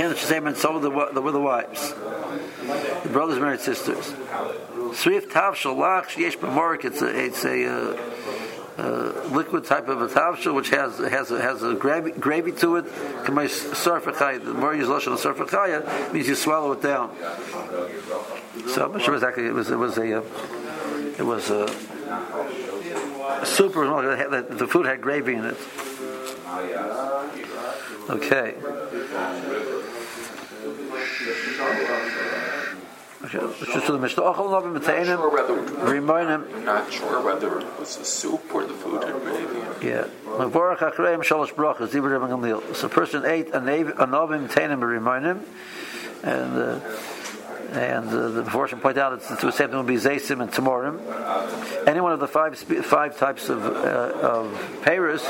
And 0.00 0.16
so 0.56 0.72
were 0.74 0.80
the, 1.12 1.20
were 1.20 1.32
the 1.32 1.40
wives. 1.40 1.92
The 1.92 3.08
brothers 3.10 3.38
married 3.40 3.60
sisters. 3.60 4.14
Swift 4.94 5.30
tavshel 5.32 5.76
lach 5.76 6.16
yesh 6.16 6.36
b'morik. 6.38 6.84
It's 6.84 7.02
a 7.02 7.08
it's 7.24 7.44
a 7.44 7.66
uh, 7.66 7.96
uh, 8.78 9.12
liquid 9.30 9.64
type 9.64 9.88
of 9.88 10.00
a 10.00 10.06
tavshel 10.06 10.54
which 10.54 10.70
has 10.70 10.98
has 10.98 11.30
a, 11.30 11.40
has 11.42 11.62
a 11.62 11.74
gravy, 11.74 12.12
gravy 12.12 12.52
to 12.52 12.76
it. 12.76 12.84
The 13.24 13.32
more 13.32 14.74
you 14.74 14.86
lashon 14.86 15.16
sarfachaya 15.18 16.12
means 16.12 16.28
you 16.28 16.36
swallow 16.36 16.72
it 16.72 16.82
down. 16.82 17.14
So 18.68 18.84
I'm 18.84 18.92
not 18.92 19.02
sure 19.02 19.14
exactly. 19.14 19.46
It 19.46 19.54
was 19.54 19.70
it 19.70 19.76
was 19.76 19.98
a 19.98 20.18
uh, 20.18 20.22
it 21.18 21.24
was 21.24 21.50
a 21.50 21.66
super. 23.44 23.84
The 23.84 24.68
food 24.68 24.86
had 24.86 25.00
gravy 25.00 25.34
in 25.34 25.44
it. 25.44 25.56
Okay. 28.10 28.54
Just 33.20 33.86
to 33.86 33.92
the 33.92 33.98
Mishnah. 33.98 34.22
Remind 34.22 36.28
him. 36.28 36.46
I'm 36.54 36.64
not 36.64 36.92
sure 36.92 37.20
whether 37.20 37.58
it 37.58 37.78
was 37.78 37.96
the 37.96 38.04
soup 38.04 38.54
or 38.54 38.64
the 38.64 38.74
food 38.74 39.02
had 39.02 39.20
gravy. 39.22 39.86
Yeah. 39.86 40.06
So 42.74 42.86
a 42.86 42.90
person 42.90 43.24
ate 43.24 43.48
a 43.48 43.60
novim 43.60 44.48
tainim 44.48 44.82
remind 44.82 45.24
him, 45.24 45.44
and 46.22 46.56
uh, 46.56 46.80
and 47.70 48.08
uh, 48.08 48.28
the 48.28 48.42
portion 48.44 48.80
point 48.80 48.96
out 48.96 49.12
it's 49.12 49.28
to 49.28 49.48
a 49.48 49.52
same 49.52 49.68
thing 49.68 49.76
would 49.76 49.86
be 49.86 49.96
zaysim 49.96 50.40
and 50.40 50.50
tamorim. 50.50 50.98
Any 51.86 52.00
one 52.00 52.12
of 52.12 52.20
the 52.20 52.28
five 52.28 52.58
five 52.58 53.18
types 53.18 53.48
of 53.48 53.64
uh, 53.64 53.68
of 53.68 54.80
Paris 54.82 55.22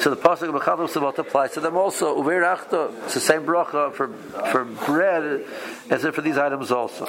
so 0.00 0.10
the 0.10 0.16
pasuk 0.16 0.54
of 0.54 0.90
Savot 0.90 1.18
applies 1.18 1.52
to 1.52 1.60
them 1.60 1.76
also. 1.76 2.22
Uverachta, 2.22 3.04
it's 3.04 3.14
the 3.14 3.20
same 3.20 3.44
bracha 3.44 3.92
for 3.92 4.08
for 4.52 4.64
bread 4.64 5.44
as 5.90 6.04
if 6.04 6.14
for 6.14 6.22
these 6.22 6.38
items 6.38 6.70
also. 6.70 7.06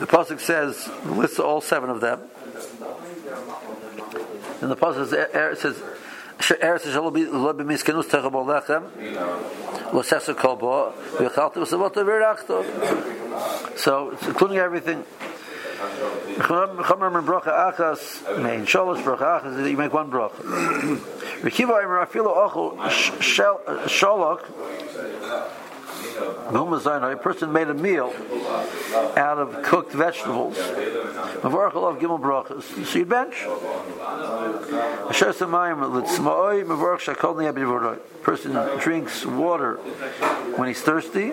The 0.00 0.06
pasuk 0.06 0.40
says 0.40 0.88
lists 1.06 1.38
all 1.38 1.62
seven 1.62 1.88
of 1.88 2.00
them, 2.00 2.20
and 4.60 4.70
the 4.70 4.76
pasuk 4.76 5.08
says. 5.08 5.60
says 5.60 5.82
Lechem 8.44 8.82
lo 9.92 10.02
sesa 10.02 10.34
kolbo 10.34 10.92
v'chalta 11.18 11.56
v'savot 11.56 11.94
v'irachto. 11.94 12.56
So 13.78 14.10
including 14.22 14.58
everything. 14.58 15.04
And 16.34 16.78
achas 17.50 18.42
main 18.42 18.64
achas 18.64 19.70
you 19.70 19.76
make 19.76 19.92
one 19.92 20.10
bracha. 20.10 20.32
Rekiva 21.42 21.82
ochel 21.82 22.78
A 26.22 27.16
person 27.16 27.52
made 27.52 27.68
a 27.68 27.74
meal 27.74 28.12
out 29.16 29.38
of 29.38 29.62
cooked 29.62 29.92
vegetables. 29.92 30.56
Mavarchal 30.56 31.90
of 31.90 31.98
gimel 31.98 32.20
brachas. 32.20 32.62
Seed 32.86 33.08
bench. 33.08 33.46
Person 38.22 38.80
drinks 38.80 39.26
water 39.26 39.76
when 40.56 40.68
he's 40.68 40.80
thirsty 40.80 41.32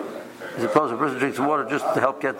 as 0.56 0.64
opposed 0.64 0.90
to 0.90 0.96
a 0.96 0.98
person 0.98 1.18
drinks 1.18 1.38
water 1.38 1.64
just 1.68 1.84
to 1.94 2.00
help 2.00 2.20
get 2.20 2.36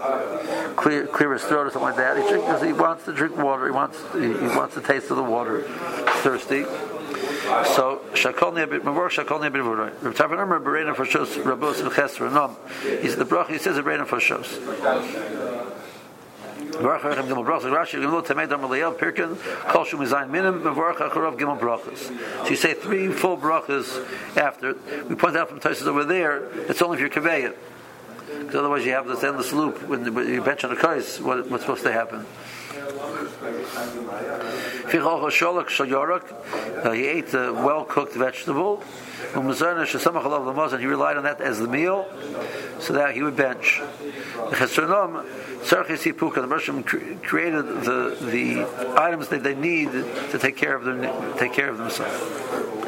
clear 0.76 1.06
clear 1.06 1.32
his 1.32 1.42
throat 1.42 1.66
or 1.66 1.70
something 1.70 1.82
like 1.82 1.96
that. 1.96 2.16
He 2.16 2.28
drinks 2.28 2.46
because 2.46 2.62
he 2.62 2.72
wants 2.72 3.04
to 3.04 3.12
drink 3.12 3.36
water. 3.36 3.66
He 3.66 3.72
wants 3.72 3.98
he, 4.12 4.20
he 4.20 4.56
wants 4.56 4.74
the 4.74 4.82
taste 4.82 5.10
of 5.10 5.16
the 5.16 5.22
water. 5.22 5.62
thirsty. 6.22 6.64
So 7.74 8.02
shakol 8.22 8.52
nebit 8.54 8.84
the 13.16 13.24
brach. 13.24 13.48
He 13.48 13.58
says 13.58 13.76
berena 13.78 14.06
for 14.06 14.18
shos. 14.18 14.58
Baruch 16.80 17.02
Hashem. 17.02 17.28
So 22.44 22.48
you 22.48 22.56
say 22.56 22.74
three 22.74 23.12
full 23.12 23.36
brachas 23.36 24.36
after. 24.36 24.74
We 25.08 25.14
point 25.14 25.36
out 25.36 25.48
from 25.48 25.60
Tosis 25.60 25.86
over 25.86 26.04
there. 26.04 26.44
It's 26.70 26.80
only 26.80 26.96
if 26.96 27.00
you're 27.00 27.10
kaveyit. 27.10 27.56
Because 28.38 28.54
otherwise 28.54 28.86
you 28.86 28.92
have 28.92 29.06
this 29.06 29.24
endless 29.24 29.52
loop 29.52 29.82
when 29.88 30.04
you 30.04 30.42
bench 30.42 30.64
on 30.64 30.70
a 30.70 30.76
kais, 30.76 31.20
what, 31.20 31.50
what's 31.50 31.64
supposed 31.64 31.82
to 31.82 31.92
happen? 31.92 32.24
Uh, 36.84 36.92
he 36.92 37.06
ate 37.06 37.34
a 37.34 37.52
well-cooked 37.52 38.14
vegetable. 38.14 38.82
And 39.34 39.48
he 40.80 40.86
relied 40.86 41.16
on 41.16 41.22
that 41.24 41.40
as 41.40 41.58
the 41.58 41.68
meal, 41.68 42.06
so 42.80 42.92
that 42.94 43.14
he 43.14 43.22
would 43.22 43.36
bench. 43.36 43.80
The 44.50 44.56
Russian 46.48 46.82
created 46.82 47.66
the 47.84 48.16
the 48.20 48.66
items 48.96 49.28
that 49.28 49.42
they 49.42 49.54
need 49.54 49.92
to 49.92 50.38
take 50.38 50.56
care 50.56 50.74
of 50.74 50.84
them 50.84 51.02
take 51.38 51.52
care 51.52 51.68
of 51.68 51.78
themselves. 51.78 52.79